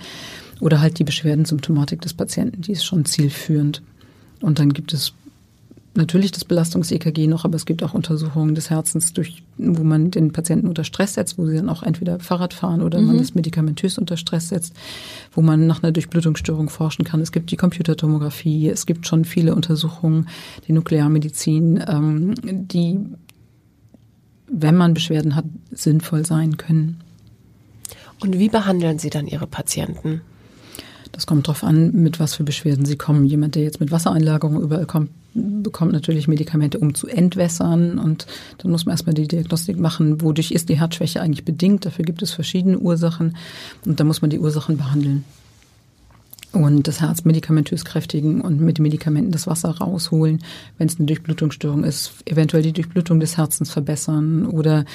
oder 0.59 0.81
halt 0.81 0.99
die 0.99 1.03
Beschwerdensymptomatik 1.03 2.01
des 2.01 2.13
Patienten, 2.13 2.61
die 2.61 2.73
ist 2.73 2.85
schon 2.85 3.05
zielführend. 3.05 3.81
Und 4.41 4.59
dann 4.59 4.73
gibt 4.73 4.93
es 4.93 5.13
natürlich 5.99 6.31
das 6.31 6.45
Belastungs-EKG 6.45 7.27
noch, 7.27 7.45
aber 7.45 7.55
es 7.55 7.67
gibt 7.67 7.83
auch 7.83 7.93
Untersuchungen 7.93 8.55
des 8.55 8.71
Herzens, 8.71 9.13
durch, 9.13 9.43
wo 9.57 9.83
man 9.83 10.09
den 10.09 10.31
Patienten 10.31 10.67
unter 10.67 10.83
Stress 10.83 11.13
setzt, 11.13 11.37
wo 11.37 11.45
sie 11.45 11.57
dann 11.57 11.69
auch 11.69 11.83
entweder 11.83 12.19
Fahrrad 12.19 12.55
fahren 12.55 12.81
oder 12.81 12.99
mhm. 12.99 13.07
man 13.07 13.17
das 13.19 13.35
medikamentös 13.35 13.99
unter 13.99 14.17
Stress 14.17 14.49
setzt, 14.49 14.73
wo 15.31 15.41
man 15.41 15.67
nach 15.67 15.83
einer 15.83 15.91
Durchblutungsstörung 15.91 16.69
forschen 16.69 17.05
kann. 17.05 17.21
Es 17.21 17.31
gibt 17.31 17.51
die 17.51 17.57
Computertomographie, 17.57 18.69
es 18.69 18.87
gibt 18.87 19.05
schon 19.05 19.25
viele 19.25 19.53
Untersuchungen, 19.53 20.27
die 20.67 20.73
Nuklearmedizin, 20.73 21.83
ähm, 21.87 22.33
die, 22.43 22.97
wenn 24.47 24.75
man 24.75 24.95
Beschwerden 24.95 25.35
hat, 25.35 25.45
sinnvoll 25.71 26.25
sein 26.25 26.57
können. 26.57 27.01
Und 28.21 28.39
wie 28.39 28.49
behandeln 28.49 28.97
Sie 28.97 29.09
dann 29.09 29.27
Ihre 29.27 29.47
Patienten? 29.47 30.21
Das 31.11 31.25
kommt 31.25 31.47
darauf 31.47 31.63
an, 31.63 31.91
mit 31.91 32.19
was 32.19 32.35
für 32.35 32.43
Beschwerden 32.43 32.85
sie 32.85 32.95
kommen. 32.95 33.25
Jemand, 33.25 33.55
der 33.55 33.63
jetzt 33.63 33.79
mit 33.79 33.91
Wassereinlagerung 33.91 34.61
überall 34.61 34.85
kommt, 34.85 35.09
bekommt 35.33 35.93
natürlich 35.93 36.27
Medikamente, 36.27 36.79
um 36.79 36.95
zu 36.95 37.07
entwässern. 37.07 37.99
Und 37.99 38.25
dann 38.59 38.71
muss 38.71 38.85
man 38.85 38.93
erstmal 38.93 39.13
die 39.13 39.27
Diagnostik 39.27 39.79
machen, 39.79 40.21
wodurch 40.21 40.51
ist 40.51 40.69
die 40.69 40.79
Herzschwäche 40.79 41.21
eigentlich 41.21 41.45
bedingt. 41.45 41.85
Dafür 41.85 42.05
gibt 42.05 42.21
es 42.21 42.31
verschiedene 42.31 42.79
Ursachen. 42.79 43.37
Und 43.85 43.99
da 43.99 44.03
muss 44.03 44.21
man 44.21 44.29
die 44.29 44.39
Ursachen 44.39 44.77
behandeln. 44.77 45.23
Und 46.51 46.87
das 46.87 46.99
Herz 46.99 47.25
medikamentös 47.25 47.85
kräftigen 47.85 48.41
und 48.41 48.59
mit 48.59 48.79
Medikamenten 48.79 49.31
das 49.31 49.45
Wasser 49.45 49.69
rausholen, 49.69 50.39
wenn 50.79 50.87
es 50.87 50.97
eine 50.97 51.05
Durchblutungsstörung 51.05 51.83
ist, 51.83 52.13
eventuell 52.25 52.63
die 52.63 52.73
Durchblutung 52.73 53.19
des 53.19 53.37
Herzens 53.37 53.69
verbessern 53.69 54.47
oder 54.47 54.85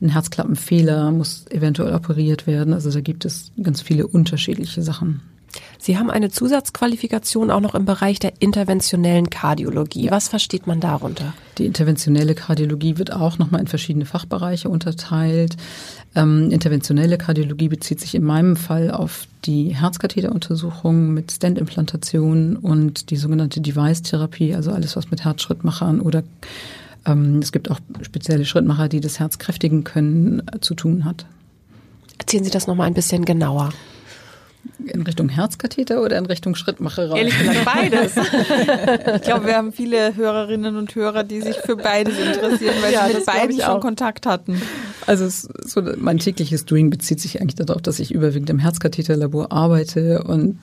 ein 0.00 0.08
Herzklappenfehler 0.08 1.10
muss 1.10 1.46
eventuell 1.50 1.92
operiert 1.94 2.46
werden. 2.46 2.72
Also 2.72 2.90
da 2.90 3.00
gibt 3.00 3.24
es 3.24 3.50
ganz 3.62 3.82
viele 3.82 4.06
unterschiedliche 4.06 4.82
Sachen. 4.82 5.20
Sie 5.78 5.98
haben 5.98 6.10
eine 6.10 6.30
Zusatzqualifikation 6.30 7.50
auch 7.50 7.60
noch 7.60 7.74
im 7.74 7.84
Bereich 7.84 8.18
der 8.18 8.34
interventionellen 8.40 9.30
Kardiologie. 9.30 10.04
Ja. 10.04 10.12
Was 10.12 10.28
versteht 10.28 10.66
man 10.66 10.80
darunter? 10.80 11.32
Die 11.58 11.66
interventionelle 11.66 12.34
Kardiologie 12.34 12.98
wird 12.98 13.12
auch 13.12 13.38
nochmal 13.38 13.60
in 13.60 13.66
verschiedene 13.66 14.04
Fachbereiche 14.04 14.68
unterteilt. 14.68 15.56
Ähm, 16.14 16.50
interventionelle 16.50 17.18
Kardiologie 17.18 17.68
bezieht 17.68 18.00
sich 18.00 18.14
in 18.14 18.24
meinem 18.24 18.56
Fall 18.56 18.90
auf 18.90 19.26
die 19.44 19.74
Herzkatheteruntersuchung 19.74 21.14
mit 21.14 21.30
Stent-Implantation 21.30 22.56
und 22.56 23.10
die 23.10 23.16
sogenannte 23.16 23.60
Device-Therapie, 23.60 24.54
also 24.54 24.72
alles, 24.72 24.96
was 24.96 25.10
mit 25.10 25.24
Herzschrittmachern 25.24 26.00
oder 26.00 26.22
ähm, 27.06 27.38
es 27.38 27.52
gibt 27.52 27.70
auch 27.70 27.80
spezielle 28.02 28.44
Schrittmacher, 28.44 28.88
die 28.88 29.00
das 29.00 29.18
Herz 29.18 29.38
kräftigen 29.38 29.84
können, 29.84 30.42
äh, 30.52 30.60
zu 30.60 30.74
tun 30.74 31.04
hat. 31.04 31.26
Erzählen 32.18 32.44
Sie 32.44 32.50
das 32.50 32.66
nochmal 32.66 32.86
ein 32.86 32.94
bisschen 32.94 33.24
genauer. 33.24 33.72
In 34.86 35.02
Richtung 35.02 35.28
Herzkatheter 35.28 36.02
oder 36.02 36.18
in 36.18 36.26
Richtung 36.26 36.54
Schrittmacherei? 36.54 37.18
Ehrlich 37.18 37.38
gesagt 37.38 37.64
beides. 37.64 38.16
ich 39.16 39.22
glaube, 39.22 39.46
wir 39.46 39.56
haben 39.56 39.72
viele 39.72 40.16
Hörerinnen 40.16 40.76
und 40.76 40.94
Hörer, 40.94 41.22
die 41.22 41.40
sich 41.40 41.56
für 41.56 41.76
beides 41.76 42.18
interessieren, 42.18 42.74
weil 42.80 42.92
ja, 42.92 43.06
sie 43.08 43.14
mit 43.14 43.26
beiden 43.26 43.60
schon 43.60 43.80
Kontakt 43.80 44.26
hatten. 44.26 44.60
Also 45.06 45.28
so, 45.28 45.82
mein 45.98 46.18
tägliches 46.18 46.64
Doing 46.64 46.90
bezieht 46.90 47.20
sich 47.20 47.40
eigentlich 47.40 47.54
darauf, 47.54 47.82
dass 47.82 47.98
ich 47.98 48.12
überwiegend 48.12 48.50
im 48.50 48.58
Herzkatheterlabor 48.58 49.52
arbeite 49.52 50.22
und 50.24 50.58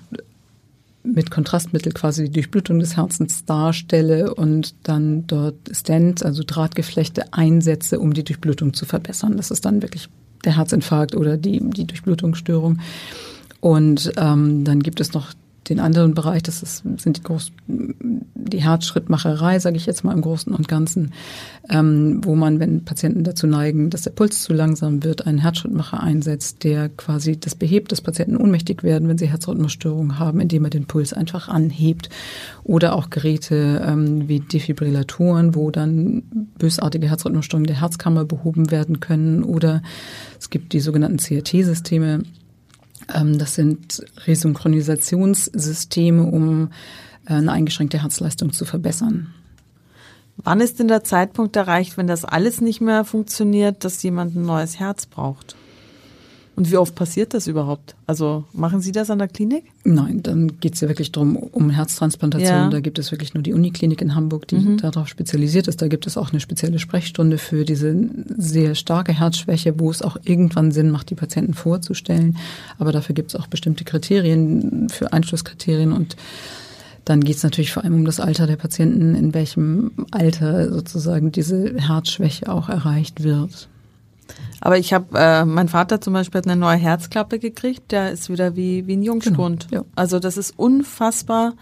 mit 1.04 1.32
Kontrastmittel 1.32 1.92
quasi 1.94 2.25
die 2.25 2.32
Durchblutung 2.32 2.80
des 2.80 2.98
Herzens 2.98 3.46
darstelle 3.46 4.34
und 4.34 4.75
dann 4.84 5.25
dort 5.27 5.56
Stents, 5.72 6.22
also 6.22 6.44
Drahtgeflechte 6.46 7.34
einsetze, 7.34 8.00
um 8.00 8.13
die 8.13 8.24
Durchblutung 8.24 8.74
zu 8.74 8.86
verbessern. 8.86 9.38
Das 9.38 9.51
ist 9.51 9.66
dann 9.66 9.82
wirklich 9.82 10.10
der 10.44 10.58
Herzinfarkt 10.58 11.16
oder 11.16 11.38
die, 11.38 11.60
die 11.62 11.86
Durchblutungsstörung. 11.86 12.80
Und 13.60 14.12
ähm, 14.18 14.64
dann 14.64 14.82
gibt 14.82 15.02
es 15.02 15.14
noch 15.14 15.34
den 15.70 15.80
anderen 15.80 16.14
Bereich, 16.14 16.44
das 16.44 16.64
ist, 16.64 16.84
sind 16.98 17.18
die, 17.18 17.24
Groß, 17.24 17.52
die 17.68 18.62
Herzschrittmacherei, 18.62 19.60
sage 19.60 19.78
ich 19.78 19.86
jetzt 19.86 20.04
mal 20.04 20.14
im 20.14 20.22
Großen 20.22 20.54
und 20.54 20.68
Ganzen, 20.68 21.14
ähm, 21.70 22.22
wo 22.24 22.36
man, 22.36 22.60
wenn 22.60 22.86
Patienten 22.86 23.24
dazu 23.24 23.48
neigen, 23.48 23.90
dass 23.90 24.04
der 24.04 24.12
Puls 24.12 24.44
zu 24.44 24.54
langsam 24.54 25.04
wird, 25.04 25.28
einen 25.28 25.40
Herzschrittmacher 25.40 26.02
einsetzt, 26.02 26.64
der 26.64 26.90
quasi 26.90 27.38
das 27.40 27.56
behebt, 27.56 27.92
dass 27.92 28.02
Patienten 28.02 28.38
ohnmächtig 28.38 28.84
werden, 28.84 29.08
wenn 29.08 29.18
sie 29.18 29.28
Herzrhythmusstörungen 29.28 30.20
haben, 30.20 30.40
indem 30.40 30.64
er 30.64 30.70
den 30.70 30.86
Puls 30.86 31.14
einfach 31.14 31.50
anhebt. 31.50 32.10
Oder 32.64 32.94
auch 32.94 33.10
Geräte 33.10 33.84
ähm, 33.86 34.28
wie 34.28 34.40
Defibrillatoren, 34.40 35.56
wo 35.56 35.72
dann 35.72 36.24
bösartige 36.58 37.10
Herzrhythmusstörungen 37.10 37.68
der 37.68 37.82
Herzkammer 37.82 38.26
behoben 38.26 38.72
werden 38.72 39.00
können. 39.00 39.44
Oder 39.44 39.82
es 40.40 40.50
gibt 40.50 40.74
die 40.74 40.80
sogenannten 40.80 41.18
CRT-Systeme, 41.18 42.24
das 43.08 43.56
sind 43.56 44.04
Resynchronisationssysteme, 44.26 46.24
um 46.24 46.72
äh, 47.26 47.34
eine 47.34 47.52
eingeschränkte 47.52 48.02
Herzleistung 48.02 48.54
zu 48.54 48.66
verbessern. 48.66 49.34
Wann 50.38 50.62
ist 50.62 50.80
denn 50.80 50.88
der 50.88 51.04
Zeitpunkt 51.04 51.56
erreicht, 51.56 51.98
wenn 51.98 52.08
das 52.08 52.24
alles 52.24 52.62
nicht 52.62 52.80
mehr 52.80 53.04
funktioniert, 53.06 53.84
dass 53.84 54.04
jemand 54.04 54.36
ein 54.36 54.46
neues 54.46 54.80
Herz 54.80 55.08
braucht? 55.08 55.56
Und 56.58 56.72
wie 56.72 56.78
oft 56.78 56.96
passiert 56.96 57.36
das 57.36 57.46
überhaupt? 57.46 57.96
Also 58.08 58.44
machen 58.52 58.82
Sie 58.82 58.92
das 58.92 59.12
an 59.12 59.20
der 59.20 59.28
Klinik? 59.28 59.66
Nein, 59.84 60.24
dann 60.24 60.60
geht 60.60 60.74
es 60.74 60.82
ja 60.82 60.88
wirklich 60.88 61.12
darum, 61.12 61.36
um 61.38 61.70
Herztransplantation. 61.70 62.50
Ja. 62.50 62.70
Da 62.70 62.80
gibt 62.80 62.98
es 62.98 63.12
wirklich 63.12 63.36
nur 63.36 63.44
die 63.44 63.54
Uniklinik 63.54 64.02
in 64.02 64.16
Hamburg, 64.16 64.48
die 64.48 64.56
mhm. 64.56 64.78
darauf 64.78 65.08
spezialisiert 65.08 65.68
ist. 65.68 65.84
Da 65.84 65.88
gibt 65.88 66.08
es 66.08 66.18
auch 66.18 66.32
eine 66.32 66.40
spezielle 66.40 66.80
Sprechstunde 66.80 67.38
für 67.38 67.64
diese 67.64 67.96
sehr 68.36 68.74
starke 68.74 69.14
Herzschwäche, 69.14 69.80
wo 69.80 69.92
es 69.92 70.02
auch 70.02 70.18
irgendwann 70.24 70.72
Sinn 70.72 70.90
macht, 70.90 71.12
die 71.12 71.16
Patienten 71.16 71.54
vorzustellen. 71.54 72.38
Aber 72.80 72.92
dafür 72.92 73.14
gibt 73.14 73.36
es 73.36 73.40
auch 73.40 73.46
bestimmte 73.46 73.84
Kriterien 73.84 74.90
für 74.90 75.14
Einschlusskriterien 75.14 75.92
und 75.92 76.16
dann 77.06 77.22
geht 77.22 77.38
es 77.38 77.44
natürlich 77.44 77.72
vor 77.72 77.84
allem 77.84 77.94
um 77.94 78.06
das 78.06 78.20
Alter 78.20 78.48
der 78.48 78.56
Patienten, 78.56 79.14
in 79.14 79.36
welchem 79.36 79.92
Alter 80.10 80.74
sozusagen 80.74 81.32
diese 81.32 81.76
Herzschwäche 81.78 82.52
auch 82.52 82.68
erreicht 82.68 83.24
wird. 83.24 83.70
Aber 84.62 84.77
ich 84.77 84.93
habe, 84.93 85.17
äh, 85.17 85.46
mein 85.46 85.67
Vater 85.67 86.01
zum 86.01 86.13
Beispiel 86.13 86.39
hat 86.39 86.48
eine 86.48 86.55
neue 86.55 86.77
Herzklappe 86.77 87.39
gekriegt, 87.39 87.91
der 87.91 88.12
ist 88.12 88.29
wieder 88.29 88.55
wie, 88.55 88.88
wie 88.88 88.96
ein 88.96 89.03
Jungspund. 89.03 89.69
Genau, 89.69 89.84
ja. 89.84 89.88
Also 89.96 90.19
das 90.19 90.38
ist 90.38 90.53
unfassbar, 90.57 91.53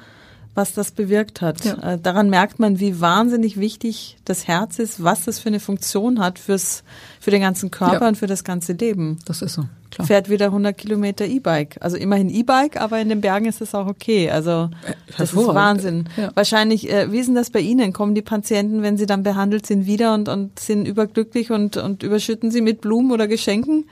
was 0.56 0.74
das 0.74 0.92
bewirkt 0.92 1.42
hat. 1.42 1.66
Ja. 1.66 1.94
Äh, 1.94 2.00
daran 2.00 2.30
merkt 2.30 2.60
man, 2.60 2.80
wie 2.80 3.02
wahnsinnig 3.02 3.60
wichtig 3.60 4.18
das 4.24 4.48
Herz 4.48 4.80
ist, 4.80 5.04
was 5.04 5.26
das 5.26 5.40
für 5.40 5.50
eine 5.50 5.60
Funktion 5.60 6.20
hat 6.20 6.40
fürs, 6.40 6.84
für 7.20 7.32
den 7.32 7.42
ganzen 7.42 7.72
Körper 7.72 8.02
ja. 8.04 8.08
und 8.08 8.18
für 8.18 8.28
das 8.28 8.44
ganze 8.44 8.74
Leben. 8.74 9.20
Das 9.26 9.42
ist 9.42 9.54
so. 9.54 9.66
Klar. 9.96 10.08
Fährt 10.08 10.30
wieder 10.30 10.48
100 10.48 10.78
Kilometer 10.78 11.26
E-Bike. 11.26 11.78
Also 11.80 11.96
immerhin 11.96 12.30
E-Bike, 12.30 12.82
aber 12.82 13.00
in 13.00 13.08
den 13.08 13.22
Bergen 13.22 13.46
ist 13.46 13.62
das 13.62 13.74
auch 13.74 13.88
okay. 13.88 14.30
Also 14.30 14.70
äh, 14.86 14.94
das 15.18 15.32
ist 15.32 15.38
Wahnsinn. 15.38 16.10
Ja. 16.18 16.32
Wahrscheinlich, 16.36 16.92
äh, 16.92 17.14
wie 17.14 17.20
ist 17.20 17.28
denn 17.28 17.36
das 17.36 17.50
bei 17.50 17.62
Ihnen? 17.62 17.94
Kommen 17.94 18.14
die 18.14 18.22
Patienten, 18.22 18.82
wenn 18.82 18.98
sie 18.98 19.06
dann 19.06 19.24
behandelt 19.24 19.66
sind, 19.66 19.86
wieder 19.86 20.14
und, 20.14 20.28
und 20.28 20.60
sind 20.60 20.86
überglücklich 20.86 21.50
und, 21.50 21.78
und 21.78 22.04
überschütten 22.04 22.52
sie 22.52 22.60
mit 22.60 22.82
Blumen 22.82 23.14
oder 23.14 23.30
Geschenken? 23.30 23.86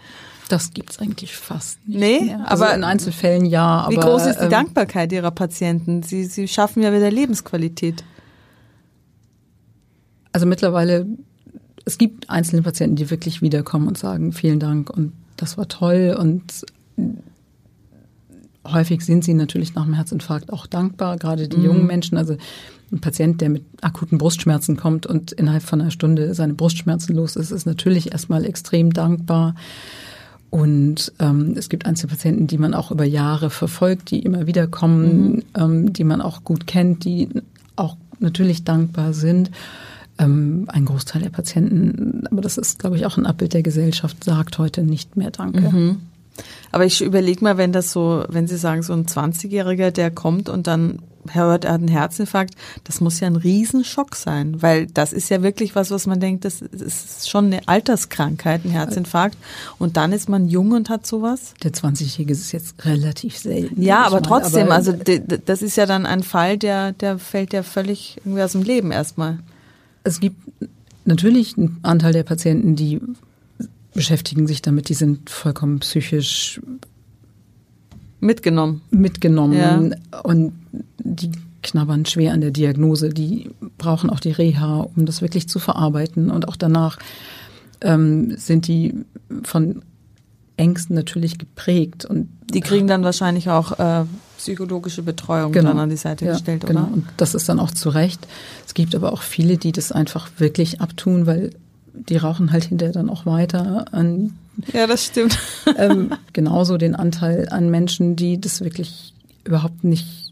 Das 0.50 0.74
gibt's 0.74 1.00
eigentlich 1.00 1.38
fast 1.38 1.80
nicht. 1.88 2.00
Nee, 2.02 2.26
mehr. 2.26 2.52
Also 2.52 2.66
aber 2.66 2.76
in 2.76 2.84
Einzelfällen 2.84 3.46
ja. 3.46 3.84
Aber, 3.84 3.92
wie 3.92 3.96
groß 3.96 4.26
ist 4.26 4.40
die 4.40 4.46
ähm, 4.46 4.50
Dankbarkeit 4.50 5.14
Ihrer 5.14 5.32
Patienten? 5.32 6.04
Sie, 6.04 6.26
sie 6.26 6.50
schaffen 6.50 6.84
ja 6.84 6.92
wieder 6.92 7.10
Lebensqualität. 7.10 8.04
Also 10.34 10.46
mittlerweile, 10.46 11.08
es 11.86 11.98
gibt 11.98 12.30
einzelne 12.30 12.62
Patienten, 12.62 12.98
die 12.98 13.10
wirklich 13.10 13.42
wiederkommen 13.42 13.88
und 13.88 13.98
sagen, 13.98 14.34
vielen 14.34 14.60
Dank 14.60 14.90
und 14.90 15.14
das 15.38 15.58
war 15.58 15.68
toll 15.68 16.16
und 16.20 16.66
häufig 18.66 19.02
sind 19.02 19.24
sie 19.24 19.34
natürlich 19.34 19.76
nach 19.76 19.86
dem 19.86 19.94
Herzinfarkt 19.94 20.52
auch 20.52 20.68
dankbar, 20.68 21.18
gerade 21.18 21.48
die 21.48 21.58
mhm. 21.58 21.66
jungen 21.66 21.86
Menschen. 21.86 22.18
Also 22.18 22.38
ein 22.92 23.02
Patient, 23.02 23.42
der 23.42 23.50
mit 23.50 23.64
akuten 23.82 24.18
Brustschmerzen 24.18 24.78
kommt 24.78 25.06
und 25.06 25.32
innerhalb 25.32 25.64
von 25.64 25.82
einer 25.82 25.92
Stunde 25.92 26.34
seine 26.34 26.54
Brustschmerzen 26.54 27.16
los 27.16 27.36
ist, 27.36 27.52
ist 27.52 27.66
natürlich 27.66 28.12
erstmal 28.12 28.46
extrem 28.46 28.94
dankbar. 28.94 29.56
Und 30.50 31.12
ähm, 31.18 31.56
es 31.58 31.68
gibt 31.68 31.88
Einzelpatienten, 31.88 32.46
die 32.46 32.60
man 32.60 32.76
auch 32.76 32.92
über 32.92 33.06
Jahre 33.06 33.50
verfolgt, 33.50 34.12
die 34.12 34.20
immer 34.20 34.46
wieder 34.46 34.68
kommen, 34.68 35.38
mhm. 35.38 35.44
ähm, 35.56 35.94
die 35.94 36.04
man 36.04 36.22
auch 36.22 36.44
gut 36.44 36.68
kennt, 36.68 37.06
die 37.06 37.28
auch 37.76 37.98
natürlich 38.20 38.64
dankbar 38.64 39.14
sind. 39.14 39.50
Ähm, 40.20 40.66
ein 40.68 40.86
Großteil 40.86 41.24
der 41.24 41.30
Patienten, 41.30 42.28
aber 42.30 42.42
das 42.42 42.58
ist, 42.58 42.80
glaube 42.80 42.98
ich, 42.98 43.06
auch 43.06 43.18
ein 43.18 43.26
Abbild 43.26 43.54
der 43.54 43.64
Gesellschaft, 43.64 44.24
sagt 44.24 44.60
heute 44.60 44.84
nicht 44.84 45.18
mehr 45.18 45.32
Danke. 45.32 45.62
Mhm. 45.62 46.02
Aber 46.72 46.86
ich 46.86 47.02
überlege 47.02 47.44
mal, 47.44 47.58
wenn 47.58 47.72
das 47.72 47.92
so, 47.92 48.24
wenn 48.28 48.48
Sie 48.48 48.58
sagen, 48.58 48.84
so 48.84 48.94
ein 48.94 49.06
20-Jähriger, 49.06 49.92
der 49.92 50.12
kommt 50.12 50.50
und 50.50 50.68
dann 50.68 51.00
hört, 51.30 51.66
er 51.66 51.74
hat 51.74 51.80
einen 51.80 51.88
Herzinfarkt, 51.88 52.56
das 52.84 53.00
muss 53.02 53.20
ja 53.20 53.28
ein 53.28 53.36
Riesenschock 53.36 54.16
sein, 54.16 54.62
weil 54.62 54.88
das 54.88 55.14
ist 55.14 55.30
ja 55.30 55.42
wirklich 55.42 55.76
was, 55.76 55.92
was 55.92 56.06
man 56.06 56.20
denkt, 56.20 56.46
das 56.46 56.62
ist 56.62 57.30
schon 57.30 57.46
eine 57.46 57.68
Alterskrankheit, 57.68 58.66
ein 58.66 58.72
Herzinfarkt. 58.72 59.38
Und 59.80 59.96
dann 59.96 60.12
ist 60.12 60.28
man 60.28 60.50
jung 60.50 60.72
und 60.72 60.90
hat 60.90 61.06
sowas. 61.08 61.54
Der 61.64 61.72
20-Jährige 61.72 62.34
ist 62.34 62.52
jetzt 62.52 62.84
relativ 62.86 63.38
selten. 63.38 63.82
Ja, 63.82 64.04
aber 64.04 64.22
mal. 64.22 64.22
trotzdem, 64.22 64.66
aber 64.66 64.76
also 64.76 64.94
das 64.94 65.62
ist 65.62 65.78
ja 65.78 65.86
dann 65.86 66.06
ein 66.06 66.24
Fall, 66.24 66.58
der, 66.58 66.92
der 66.92 67.20
fällt 67.20 67.54
ja 67.54 67.64
völlig 67.64 68.18
irgendwie 68.26 68.42
aus 68.42 68.52
dem 68.54 68.64
Leben 68.64 68.92
erstmal. 68.92 69.40
Es 70.04 70.20
gibt 70.20 70.38
natürlich 71.06 71.58
einen 71.58 71.80
Anteil 71.82 72.14
der 72.14 72.24
Patienten, 72.24 72.76
die 72.76 73.02
beschäftigen 73.94 74.48
sich 74.48 74.62
damit, 74.62 74.90
die 74.90 74.96
sind 74.96 75.30
vollkommen 75.30 75.80
psychisch 75.80 76.60
mitgenommen. 78.20 78.82
Mitgenommen 78.90 79.94
ja. 79.94 80.22
und 80.24 80.54
die 81.00 81.32
knabbern 81.62 82.06
schwer 82.06 82.34
an 82.34 82.42
der 82.42 82.52
Diagnose. 82.52 83.10
Die 83.10 83.50
brauchen 83.78 84.10
auch 84.10 84.20
die 84.20 84.32
Reha, 84.32 84.88
um 84.96 85.06
das 85.06 85.22
wirklich 85.22 85.48
zu 85.48 85.60
verarbeiten. 85.60 86.30
Und 86.30 86.48
auch 86.48 86.56
danach 86.56 86.98
ähm, 87.82 88.36
sind 88.38 88.68
die 88.68 88.94
von 89.44 89.82
Ängsten 90.58 90.96
natürlich 90.96 91.38
geprägt. 91.38 92.06
Und 92.06 92.30
die 92.54 92.62
kriegen 92.62 92.88
dann 92.88 93.04
wahrscheinlich 93.04 93.50
auch 93.50 93.80
äh, 93.80 94.06
psychologische 94.38 95.02
Betreuung 95.02 95.52
genau. 95.52 95.70
dann 95.70 95.80
an 95.80 95.90
die 95.90 95.98
Seite 95.98 96.26
ja, 96.26 96.34
gestellt, 96.34 96.64
oder? 96.64 96.74
Genau. 96.74 96.88
Und 96.92 97.06
das 97.18 97.34
ist 97.34 97.50
dann 97.50 97.60
auch 97.60 97.72
zu 97.72 97.90
Recht. 97.90 98.28
Es 98.66 98.74
gibt 98.74 98.96
aber 98.96 99.14
auch 99.14 99.22
viele, 99.22 99.58
die 99.58 99.72
das 99.72 99.92
einfach 99.92 100.30
wirklich 100.38 100.82
abtun, 100.82 101.26
weil 101.26 101.52
die 101.94 102.18
rauchen 102.18 102.52
halt 102.52 102.66
hinterher 102.66 102.94
dann 102.94 103.10
auch 103.10 103.26
weiter 103.26 103.86
an. 103.92 104.34
Ja, 104.74 104.88
das 104.88 105.06
stimmt. 105.06 105.38
ähm, 105.78 106.12
genauso 106.34 106.78
den 106.78 106.96
Anteil 106.96 107.50
an 107.50 107.70
Menschen, 107.70 108.16
die 108.16 108.40
das 108.40 108.62
wirklich 108.62 109.14
überhaupt 109.44 109.84
nicht 109.84 110.23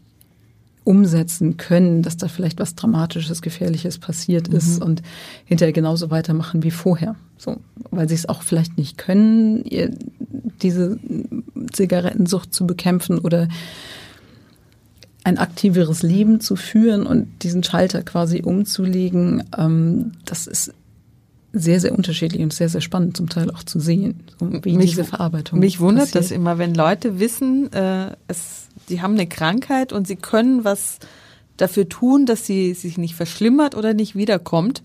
umsetzen 0.84 1.56
können, 1.56 2.02
dass 2.02 2.16
da 2.16 2.28
vielleicht 2.28 2.58
was 2.58 2.74
Dramatisches, 2.74 3.42
Gefährliches 3.42 3.98
passiert 3.98 4.50
mhm. 4.50 4.56
ist 4.56 4.82
und 4.82 5.02
hinterher 5.44 5.72
genauso 5.72 6.10
weitermachen 6.10 6.62
wie 6.62 6.70
vorher. 6.70 7.14
So, 7.38 7.58
weil 7.90 8.08
sie 8.08 8.14
es 8.14 8.28
auch 8.28 8.42
vielleicht 8.42 8.78
nicht 8.78 8.98
können, 8.98 9.64
ihr, 9.64 9.90
diese 10.62 10.98
Zigarettensucht 11.72 12.52
zu 12.52 12.66
bekämpfen 12.66 13.18
oder 13.18 13.48
ein 15.24 15.38
aktiveres 15.38 16.02
Leben 16.02 16.40
zu 16.40 16.56
führen 16.56 17.06
und 17.06 17.42
diesen 17.42 17.62
Schalter 17.62 18.02
quasi 18.02 18.42
umzulegen, 18.42 19.44
ähm, 19.56 20.12
das 20.24 20.46
ist 20.46 20.72
sehr, 21.52 21.80
sehr 21.80 21.94
unterschiedlich 21.94 22.42
und 22.42 22.52
sehr, 22.52 22.68
sehr 22.68 22.80
spannend 22.80 23.16
zum 23.16 23.28
Teil 23.28 23.50
auch 23.50 23.62
zu 23.62 23.78
sehen, 23.78 24.22
wie 24.40 24.76
mich, 24.76 24.90
diese 24.90 25.04
Verarbeitung 25.04 25.58
Mich 25.58 25.80
wundert 25.80 26.06
passiert. 26.06 26.24
das 26.24 26.30
immer, 26.30 26.58
wenn 26.58 26.74
Leute 26.74 27.20
wissen, 27.20 27.70
äh, 27.72 28.16
es, 28.26 28.68
die 28.88 29.02
haben 29.02 29.14
eine 29.14 29.26
Krankheit 29.26 29.92
und 29.92 30.06
sie 30.06 30.16
können 30.16 30.64
was 30.64 30.98
dafür 31.56 31.88
tun, 31.88 32.26
dass 32.26 32.46
sie 32.46 32.74
sich 32.74 32.98
nicht 32.98 33.14
verschlimmert 33.14 33.74
oder 33.76 33.94
nicht 33.94 34.14
wiederkommt 34.14 34.82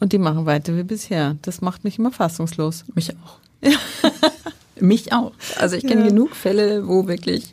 und 0.00 0.12
die 0.12 0.18
machen 0.18 0.46
weiter 0.46 0.76
wie 0.76 0.82
bisher. 0.82 1.36
Das 1.42 1.60
macht 1.60 1.84
mich 1.84 1.98
immer 1.98 2.12
fassungslos. 2.12 2.84
Mich 2.94 3.10
auch. 3.10 3.38
mich 4.80 5.12
auch. 5.12 5.32
Also 5.58 5.76
ich 5.76 5.86
kenne 5.86 6.02
ja. 6.02 6.08
genug 6.08 6.34
Fälle, 6.34 6.86
wo 6.86 7.06
wirklich 7.06 7.52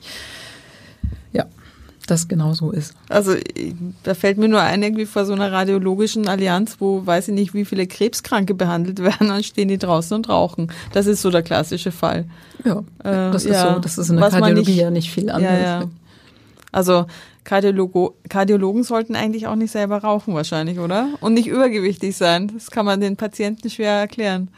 das 2.08 2.28
genau 2.28 2.54
so 2.54 2.72
ist. 2.72 2.94
Also 3.10 3.36
da 4.04 4.14
fällt 4.14 4.38
mir 4.38 4.48
nur 4.48 4.62
ein, 4.62 4.84
irgendwie 4.84 5.06
vor 5.06 5.26
so 5.26 5.34
einer 5.34 5.52
radiologischen 5.52 6.28
Allianz, 6.28 6.78
wo 6.80 7.06
weiß 7.06 7.30
ich 7.30 7.34
nicht, 7.34 7.54
wie 7.54 7.66
viele 7.66 7.88
Krebskranke 7.88 8.54
behandelt 8.54 9.00
werden, 9.00 9.28
dann 9.30 9.44
stehen 9.44 9.68
die 9.68 9.78
draußen 9.78 10.16
und 10.16 10.30
rauchen. 10.30 10.72
Das 10.94 11.08
ist 11.08 11.22
so 11.22 11.30
der 11.30 11.44
klassische 11.44 11.92
Fall. 11.92 12.26
Ja, 12.66 12.80
äh, 13.04 13.32
das 13.32 13.46
ist 13.46 13.54
ja, 13.54 13.76
so. 13.76 13.80
Das 13.80 13.98
ist 13.98 14.10
in 14.10 14.18
der 14.18 14.30
Kardiologie 14.30 14.72
nicht, 14.72 14.80
ja 14.80 14.92
nicht 14.92 15.12
viel 15.12 15.30
anders. 15.30 15.52
Ja, 15.52 15.82
ja. 15.82 15.90
Also 16.72 17.06
Kardiologo, 17.44 18.16
Kardiologen 18.30 18.84
sollten 18.84 19.16
eigentlich 19.16 19.48
auch 19.48 19.56
nicht 19.56 19.72
selber 19.72 19.98
rauchen 19.98 20.34
wahrscheinlich, 20.34 20.80
oder? 20.80 21.10
Und 21.22 21.34
nicht 21.34 21.48
übergewichtig 21.48 22.16
sein. 22.16 22.52
Das 22.54 22.72
kann 22.72 22.86
man 22.86 23.02
den 23.02 23.18
Patienten 23.18 23.70
schwer 23.70 23.94
erklären. 23.94 24.50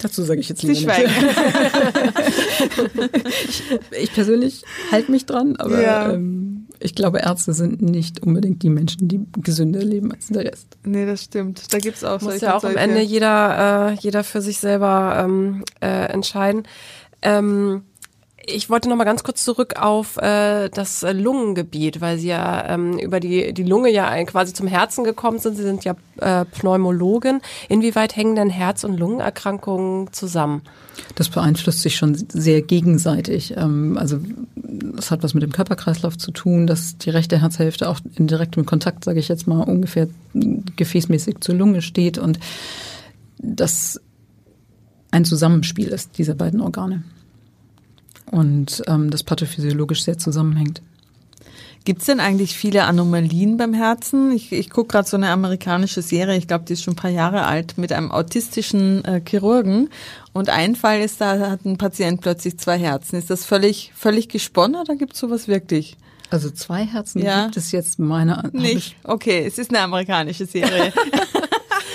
Dazu 0.00 0.22
sage 0.22 0.40
ich 0.40 0.48
jetzt 0.48 0.62
lieber 0.62 0.94
schweigen. 0.94 1.10
ich, 3.48 3.62
ich 3.90 4.14
persönlich 4.14 4.64
halte 4.90 5.10
mich 5.10 5.26
dran, 5.26 5.56
aber 5.56 5.80
ja. 5.80 6.12
ähm, 6.12 6.68
ich 6.78 6.94
glaube, 6.94 7.18
Ärzte 7.18 7.52
sind 7.52 7.82
nicht 7.82 8.22
unbedingt 8.22 8.62
die 8.62 8.70
Menschen, 8.70 9.08
die 9.08 9.20
gesünder 9.42 9.84
leben 9.84 10.12
als 10.12 10.28
der 10.28 10.44
Rest. 10.44 10.78
Nee, 10.84 11.04
das 11.04 11.24
stimmt. 11.24 11.72
Da 11.72 11.78
gibt's 11.78 12.02
auch 12.02 12.22
Muss 12.22 12.40
ja 12.40 12.56
auch 12.56 12.64
am 12.64 12.76
Ende 12.76 13.02
jeder, 13.02 13.90
äh, 13.90 13.94
jeder 14.00 14.24
für 14.24 14.40
sich 14.40 14.58
selber 14.58 15.22
ähm, 15.22 15.64
äh, 15.80 16.06
entscheiden. 16.06 16.62
Ähm, 17.20 17.82
ich 18.46 18.70
wollte 18.70 18.88
noch 18.88 18.96
mal 18.96 19.04
ganz 19.04 19.22
kurz 19.22 19.44
zurück 19.44 19.74
auf 19.80 20.16
äh, 20.16 20.68
das 20.70 21.04
Lungengebiet, 21.12 22.00
weil 22.00 22.18
Sie 22.18 22.28
ja 22.28 22.68
ähm, 22.68 22.98
über 22.98 23.20
die, 23.20 23.52
die 23.52 23.62
Lunge 23.62 23.90
ja 23.90 24.22
quasi 24.24 24.52
zum 24.52 24.66
Herzen 24.66 25.04
gekommen 25.04 25.38
sind. 25.38 25.56
Sie 25.56 25.62
sind 25.62 25.84
ja 25.84 25.94
äh, 26.18 26.44
Pneumologin. 26.44 27.40
Inwieweit 27.68 28.16
hängen 28.16 28.36
denn 28.36 28.50
Herz- 28.50 28.84
und 28.84 28.98
Lungenerkrankungen 28.98 30.12
zusammen? 30.12 30.62
Das 31.14 31.28
beeinflusst 31.28 31.80
sich 31.80 31.96
schon 31.96 32.14
sehr 32.14 32.62
gegenseitig. 32.62 33.54
Ähm, 33.56 33.96
also 33.98 34.18
das 34.54 35.10
hat 35.10 35.22
was 35.22 35.34
mit 35.34 35.42
dem 35.42 35.52
Körperkreislauf 35.52 36.16
zu 36.16 36.30
tun, 36.30 36.66
dass 36.66 36.98
die 36.98 37.10
rechte 37.10 37.40
Herzhälfte 37.40 37.88
auch 37.88 38.00
in 38.16 38.26
direktem 38.26 38.66
Kontakt, 38.66 39.04
sage 39.04 39.20
ich 39.20 39.28
jetzt 39.28 39.46
mal, 39.46 39.62
ungefähr 39.62 40.08
gefäßmäßig 40.32 41.40
zur 41.40 41.54
Lunge 41.54 41.82
steht 41.82 42.18
und 42.18 42.38
das 43.38 44.00
ein 45.10 45.24
Zusammenspiel 45.24 45.88
ist 45.88 46.18
dieser 46.18 46.34
beiden 46.34 46.60
Organe. 46.60 47.02
Und 48.30 48.82
ähm, 48.86 49.10
das 49.10 49.24
pathophysiologisch 49.24 50.04
sehr 50.04 50.18
zusammenhängt. 50.18 50.82
Gibt 51.84 52.00
es 52.00 52.06
denn 52.06 52.20
eigentlich 52.20 52.56
viele 52.56 52.84
Anomalien 52.84 53.56
beim 53.56 53.72
Herzen? 53.72 54.32
Ich, 54.32 54.52
ich 54.52 54.68
gucke 54.68 54.88
gerade 54.88 55.08
so 55.08 55.16
eine 55.16 55.30
amerikanische 55.30 56.02
Serie, 56.02 56.36
ich 56.36 56.46
glaube, 56.46 56.64
die 56.66 56.74
ist 56.74 56.82
schon 56.82 56.92
ein 56.92 56.96
paar 56.96 57.10
Jahre 57.10 57.46
alt, 57.46 57.78
mit 57.78 57.90
einem 57.92 58.10
autistischen 58.10 59.02
äh, 59.06 59.22
Chirurgen. 59.26 59.88
Und 60.34 60.50
ein 60.50 60.76
Fall 60.76 61.00
ist, 61.00 61.22
da 61.22 61.50
hat 61.50 61.64
ein 61.64 61.78
Patient 61.78 62.20
plötzlich 62.20 62.58
zwei 62.58 62.78
Herzen. 62.78 63.16
Ist 63.16 63.30
das 63.30 63.46
völlig, 63.46 63.92
völlig 63.96 64.28
gesponnen 64.28 64.78
oder 64.78 64.94
gibt 64.94 65.14
es 65.14 65.20
sowas 65.20 65.48
wirklich? 65.48 65.96
Also 66.28 66.50
zwei 66.50 66.84
Herzen 66.84 67.22
ja. 67.22 67.44
gibt 67.44 67.56
es 67.56 67.72
jetzt 67.72 67.98
meiner 67.98 68.50
Nicht? 68.52 68.96
Okay, 69.02 69.44
es 69.46 69.58
ist 69.58 69.70
eine 69.70 69.80
amerikanische 69.80 70.46
Serie. 70.46 70.92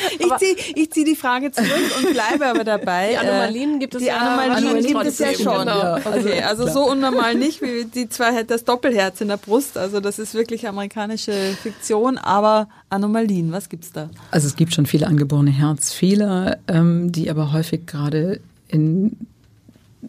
ich 0.19 0.37
ziehe 0.37 0.55
ich 0.75 0.91
zieh 0.91 1.03
die 1.03 1.15
Frage 1.15 1.51
zurück 1.51 1.69
und 1.97 2.13
bleibe 2.13 2.45
aber 2.45 2.63
dabei. 2.63 3.09
Die 3.11 3.17
Anomalien 3.17 3.79
gibt 3.79 3.95
es 3.95 4.01
die 4.01 4.07
ja. 4.07 4.17
Anomalien 4.17 4.85
gibt 4.85 5.05
es 5.05 5.19
ja 5.19 5.33
schon. 5.33 5.59
Genau. 5.59 5.95
Okay, 5.97 6.41
also 6.41 6.63
Klar. 6.63 6.73
so 6.73 6.89
unnormal 6.89 7.35
nicht 7.35 7.61
wie 7.61 7.85
die 7.85 8.09
zwei 8.09 8.43
das 8.43 8.63
Doppelherz 8.63 9.21
in 9.21 9.29
der 9.29 9.37
Brust. 9.37 9.77
Also 9.77 9.99
das 9.99 10.19
ist 10.19 10.33
wirklich 10.33 10.67
amerikanische 10.67 11.33
Fiktion, 11.61 12.17
aber 12.17 12.67
Anomalien, 12.89 13.51
was 13.51 13.69
gibt's 13.69 13.91
da? 13.91 14.09
Also 14.31 14.47
es 14.47 14.55
gibt 14.55 14.73
schon 14.73 14.85
viele 14.85 15.07
angeborene 15.07 15.51
Herzfehler, 15.51 16.57
ähm, 16.67 17.11
die 17.11 17.29
aber 17.29 17.51
häufig 17.53 17.85
gerade 17.85 18.39
in 18.67 19.17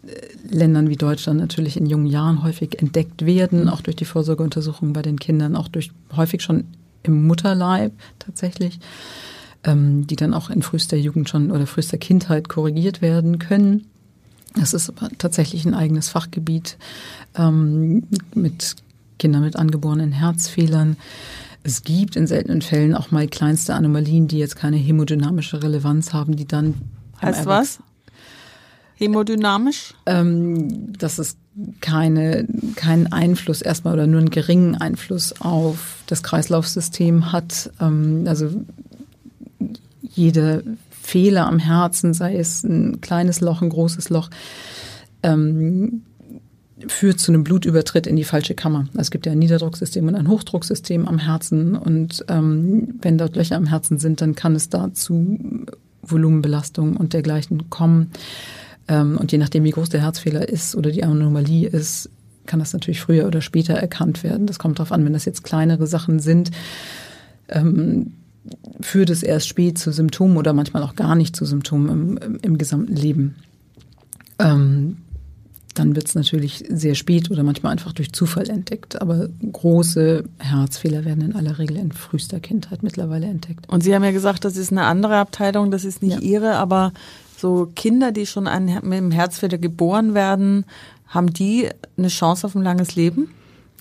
äh, 0.05 0.09
Ländern 0.49 0.89
wie 0.89 0.95
Deutschland 0.95 1.39
natürlich 1.39 1.77
in 1.77 1.85
jungen 1.85 2.07
Jahren 2.07 2.43
häufig 2.43 2.79
entdeckt 2.79 3.25
werden, 3.25 3.69
auch 3.69 3.81
durch 3.81 3.95
die 3.95 4.05
Vorsorgeuntersuchungen 4.05 4.93
bei 4.93 5.01
den 5.01 5.19
Kindern, 5.19 5.55
auch 5.55 5.67
durch 5.67 5.91
häufig 6.15 6.41
schon 6.41 6.65
im 7.03 7.25
Mutterleib 7.25 7.93
tatsächlich 8.19 8.79
ähm, 9.67 10.07
die 10.07 10.15
dann 10.15 10.33
auch 10.33 10.49
in 10.49 10.63
frühester 10.63 10.97
Jugend 10.97 11.29
schon 11.29 11.51
oder 11.51 11.67
frühester 11.67 11.97
Kindheit 11.97 12.49
korrigiert 12.49 13.01
werden 13.01 13.37
können. 13.37 13.85
Das 14.55 14.73
ist 14.73 14.89
aber 14.89 15.09
tatsächlich 15.17 15.65
ein 15.65 15.75
eigenes 15.75 16.09
Fachgebiet 16.09 16.77
ähm, 17.35 18.03
mit 18.33 18.77
Kindern 19.19 19.43
mit 19.43 19.55
angeborenen 19.55 20.11
Herzfehlern. 20.11 20.97
Es 21.63 21.83
gibt 21.83 22.15
in 22.15 22.27
seltenen 22.27 22.61
Fällen 22.61 22.95
auch 22.95 23.11
mal 23.11 23.27
kleinste 23.27 23.75
Anomalien, 23.75 24.27
die 24.27 24.39
jetzt 24.39 24.55
keine 24.55 24.77
hämodynamische 24.77 25.61
Relevanz 25.61 26.13
haben, 26.13 26.35
die 26.35 26.47
dann 26.47 26.75
heißt 27.21 27.45
was? 27.45 27.79
Hämodynamisch? 28.95 29.93
Ähm, 30.05 30.93
dass 30.97 31.19
es 31.19 31.37
keine, 31.81 32.47
keinen 32.75 33.11
Einfluss 33.11 33.61
erstmal 33.61 33.93
oder 33.93 34.07
nur 34.07 34.19
einen 34.19 34.29
geringen 34.29 34.75
Einfluss 34.75 35.41
auf 35.41 35.97
das 36.07 36.23
Kreislaufsystem 36.23 37.31
hat. 37.31 37.71
Ähm, 37.81 38.25
also 38.27 38.49
jeder 40.17 40.61
Fehler 41.01 41.47
am 41.47 41.59
Herzen, 41.59 42.13
sei 42.13 42.35
es 42.35 42.63
ein 42.63 42.99
kleines 43.01 43.39
Loch, 43.39 43.61
ein 43.61 43.69
großes 43.69 44.09
Loch, 44.09 44.29
ähm, 45.23 46.01
führt 46.87 47.19
zu 47.19 47.31
einem 47.31 47.43
Blutübertritt 47.43 48.05
in 48.05 48.15
die 48.15 48.23
falsche 48.23 48.53
Kammer. 48.53 48.87
Es 48.97 49.09
gibt 49.09 49.25
ja 49.25 49.31
ein 49.31 49.39
Niederdrucksystem 49.39 50.07
und 50.07 50.15
ein 50.15 50.27
Hochdrucksystem 50.27 51.07
am 51.07 51.17
Herzen 51.17 51.75
und 51.75 52.25
ähm, 52.27 52.99
wenn 53.01 53.17
dort 53.17 53.35
Löcher 53.35 53.55
am 53.55 53.67
Herzen 53.67 53.97
sind, 53.97 54.21
dann 54.21 54.35
kann 54.35 54.55
es 54.55 54.69
da 54.69 54.93
zu 54.93 55.65
Volumenbelastung 56.03 56.97
und 56.97 57.13
dergleichen 57.13 57.69
kommen. 57.69 58.11
Ähm, 58.87 59.17
und 59.17 59.31
je 59.31 59.37
nachdem, 59.37 59.63
wie 59.63 59.71
groß 59.71 59.89
der 59.89 60.01
Herzfehler 60.01 60.47
ist 60.47 60.75
oder 60.75 60.91
die 60.91 61.03
Anomalie 61.03 61.67
ist, 61.67 62.09
kann 62.45 62.59
das 62.59 62.73
natürlich 62.73 63.01
früher 63.01 63.27
oder 63.27 63.41
später 63.41 63.73
erkannt 63.73 64.23
werden. 64.23 64.47
Das 64.47 64.59
kommt 64.59 64.79
darauf 64.79 64.91
an, 64.91 65.03
wenn 65.03 65.13
das 65.13 65.25
jetzt 65.25 65.43
kleinere 65.43 65.87
Sachen 65.87 66.19
sind. 66.19 66.51
Ähm, 67.49 68.13
führt 68.81 69.09
es 69.09 69.23
erst 69.23 69.47
spät 69.47 69.77
zu 69.77 69.91
Symptomen 69.91 70.37
oder 70.37 70.53
manchmal 70.53 70.83
auch 70.83 70.95
gar 70.95 71.15
nicht 71.15 71.35
zu 71.35 71.45
Symptomen 71.45 72.17
im, 72.17 72.37
im 72.41 72.57
gesamten 72.57 72.95
Leben. 72.95 73.35
Ähm, 74.39 74.97
dann 75.77 75.95
wird 75.95 76.07
es 76.07 76.15
natürlich 76.15 76.63
sehr 76.69 76.95
spät 76.95 77.29
oder 77.29 77.43
manchmal 77.43 77.71
einfach 77.71 77.93
durch 77.93 78.11
Zufall 78.11 78.49
entdeckt. 78.49 79.01
Aber 79.01 79.29
große 79.51 80.23
Herzfehler 80.39 81.05
werden 81.05 81.23
in 81.23 81.35
aller 81.35 81.59
Regel 81.59 81.77
in 81.77 81.91
frühester 81.91 82.39
Kindheit 82.39 82.83
mittlerweile 82.83 83.27
entdeckt. 83.27 83.69
Und 83.69 83.83
Sie 83.83 83.93
haben 83.93 84.03
ja 84.03 84.11
gesagt, 84.11 84.45
das 84.45 84.57
ist 84.57 84.71
eine 84.71 84.83
andere 84.83 85.17
Abteilung, 85.17 85.69
das 85.71 85.85
ist 85.85 86.01
nicht 86.01 86.21
ja. 86.21 86.21
Ihre, 86.21 86.55
aber 86.55 86.93
so 87.37 87.71
Kinder, 87.75 88.11
die 88.11 88.25
schon 88.25 88.45
mit 88.45 88.53
einem 88.53 89.11
Herzfehler 89.11 89.57
geboren 89.59 90.13
werden, 90.15 90.65
haben 91.07 91.31
die 91.31 91.69
eine 91.97 92.07
Chance 92.07 92.47
auf 92.47 92.55
ein 92.55 92.63
langes 92.63 92.95
Leben? 92.95 93.29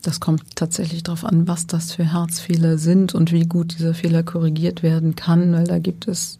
Das 0.06 0.20
kommt 0.20 0.54
tatsächlich 0.54 1.02
darauf 1.02 1.24
an, 1.24 1.48
was 1.48 1.66
das 1.66 1.92
für 1.92 2.12
Herzfehler 2.12 2.78
sind 2.78 3.12
und 3.12 3.32
wie 3.32 3.44
gut 3.44 3.76
dieser 3.76 3.92
Fehler 3.92 4.22
korrigiert 4.22 4.84
werden 4.84 5.16
kann, 5.16 5.52
weil 5.52 5.64
da 5.64 5.80
gibt 5.80 6.06
es 6.06 6.38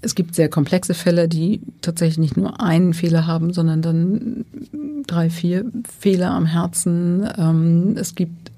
es 0.00 0.14
gibt 0.14 0.34
sehr 0.34 0.48
komplexe 0.48 0.94
Fälle, 0.94 1.28
die 1.28 1.60
tatsächlich 1.82 2.16
nicht 2.16 2.38
nur 2.38 2.62
einen 2.62 2.94
Fehler 2.94 3.26
haben, 3.26 3.52
sondern 3.52 3.82
dann 3.82 4.46
drei, 5.06 5.28
vier 5.28 5.66
Fehler 5.98 6.30
am 6.30 6.46
Herzen. 6.46 7.28
Ähm, 7.36 7.94
es 7.98 8.14
gibt 8.14 8.50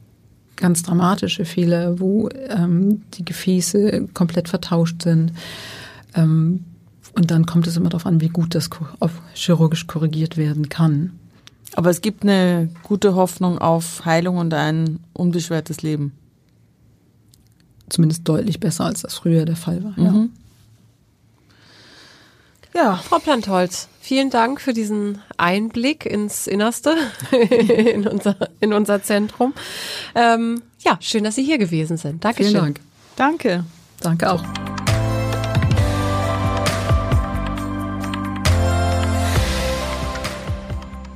ganz 0.54 0.84
dramatische 0.84 1.44
Fehler, 1.44 1.98
wo 1.98 2.28
ähm, 2.48 3.02
die 3.14 3.24
Gefäße 3.24 4.10
komplett 4.14 4.48
vertauscht 4.48 5.02
sind. 5.02 5.32
Ähm, 6.14 6.64
und 7.16 7.32
dann 7.32 7.46
kommt 7.46 7.66
es 7.66 7.76
immer 7.76 7.88
darauf 7.88 8.06
an, 8.06 8.20
wie 8.20 8.28
gut 8.28 8.54
das 8.54 8.70
chirurgisch 9.34 9.88
korrigiert 9.88 10.36
werden 10.36 10.68
kann. 10.68 11.10
Aber 11.74 11.90
es 11.90 12.00
gibt 12.00 12.22
eine 12.22 12.70
gute 12.82 13.14
Hoffnung 13.14 13.58
auf 13.58 14.04
Heilung 14.04 14.38
und 14.38 14.54
ein 14.54 15.00
unbeschwertes 15.12 15.82
Leben. 15.82 16.12
Zumindest 17.88 18.26
deutlich 18.26 18.60
besser, 18.60 18.84
als 18.84 19.02
das 19.02 19.14
früher 19.14 19.44
der 19.44 19.56
Fall 19.56 19.84
war. 19.84 19.94
Ja. 19.96 20.10
Mhm. 20.10 20.30
Ja, 22.74 22.96
Frau 22.96 23.18
Plantholz, 23.18 23.88
vielen 24.02 24.28
Dank 24.28 24.60
für 24.60 24.74
diesen 24.74 25.22
Einblick 25.38 26.04
ins 26.04 26.46
Innerste, 26.46 26.94
in, 27.30 28.06
unser, 28.06 28.36
in 28.60 28.74
unser 28.74 29.02
Zentrum. 29.02 29.54
Ähm, 30.14 30.60
ja, 30.80 30.98
schön, 31.00 31.24
dass 31.24 31.36
Sie 31.36 31.42
hier 31.42 31.56
gewesen 31.56 31.96
sind. 31.96 32.22
Dankeschön. 32.22 32.52
Vielen 32.52 32.64
Dank. 32.64 32.80
Danke. 33.16 33.64
Danke 34.00 34.30
auch. 34.30 34.44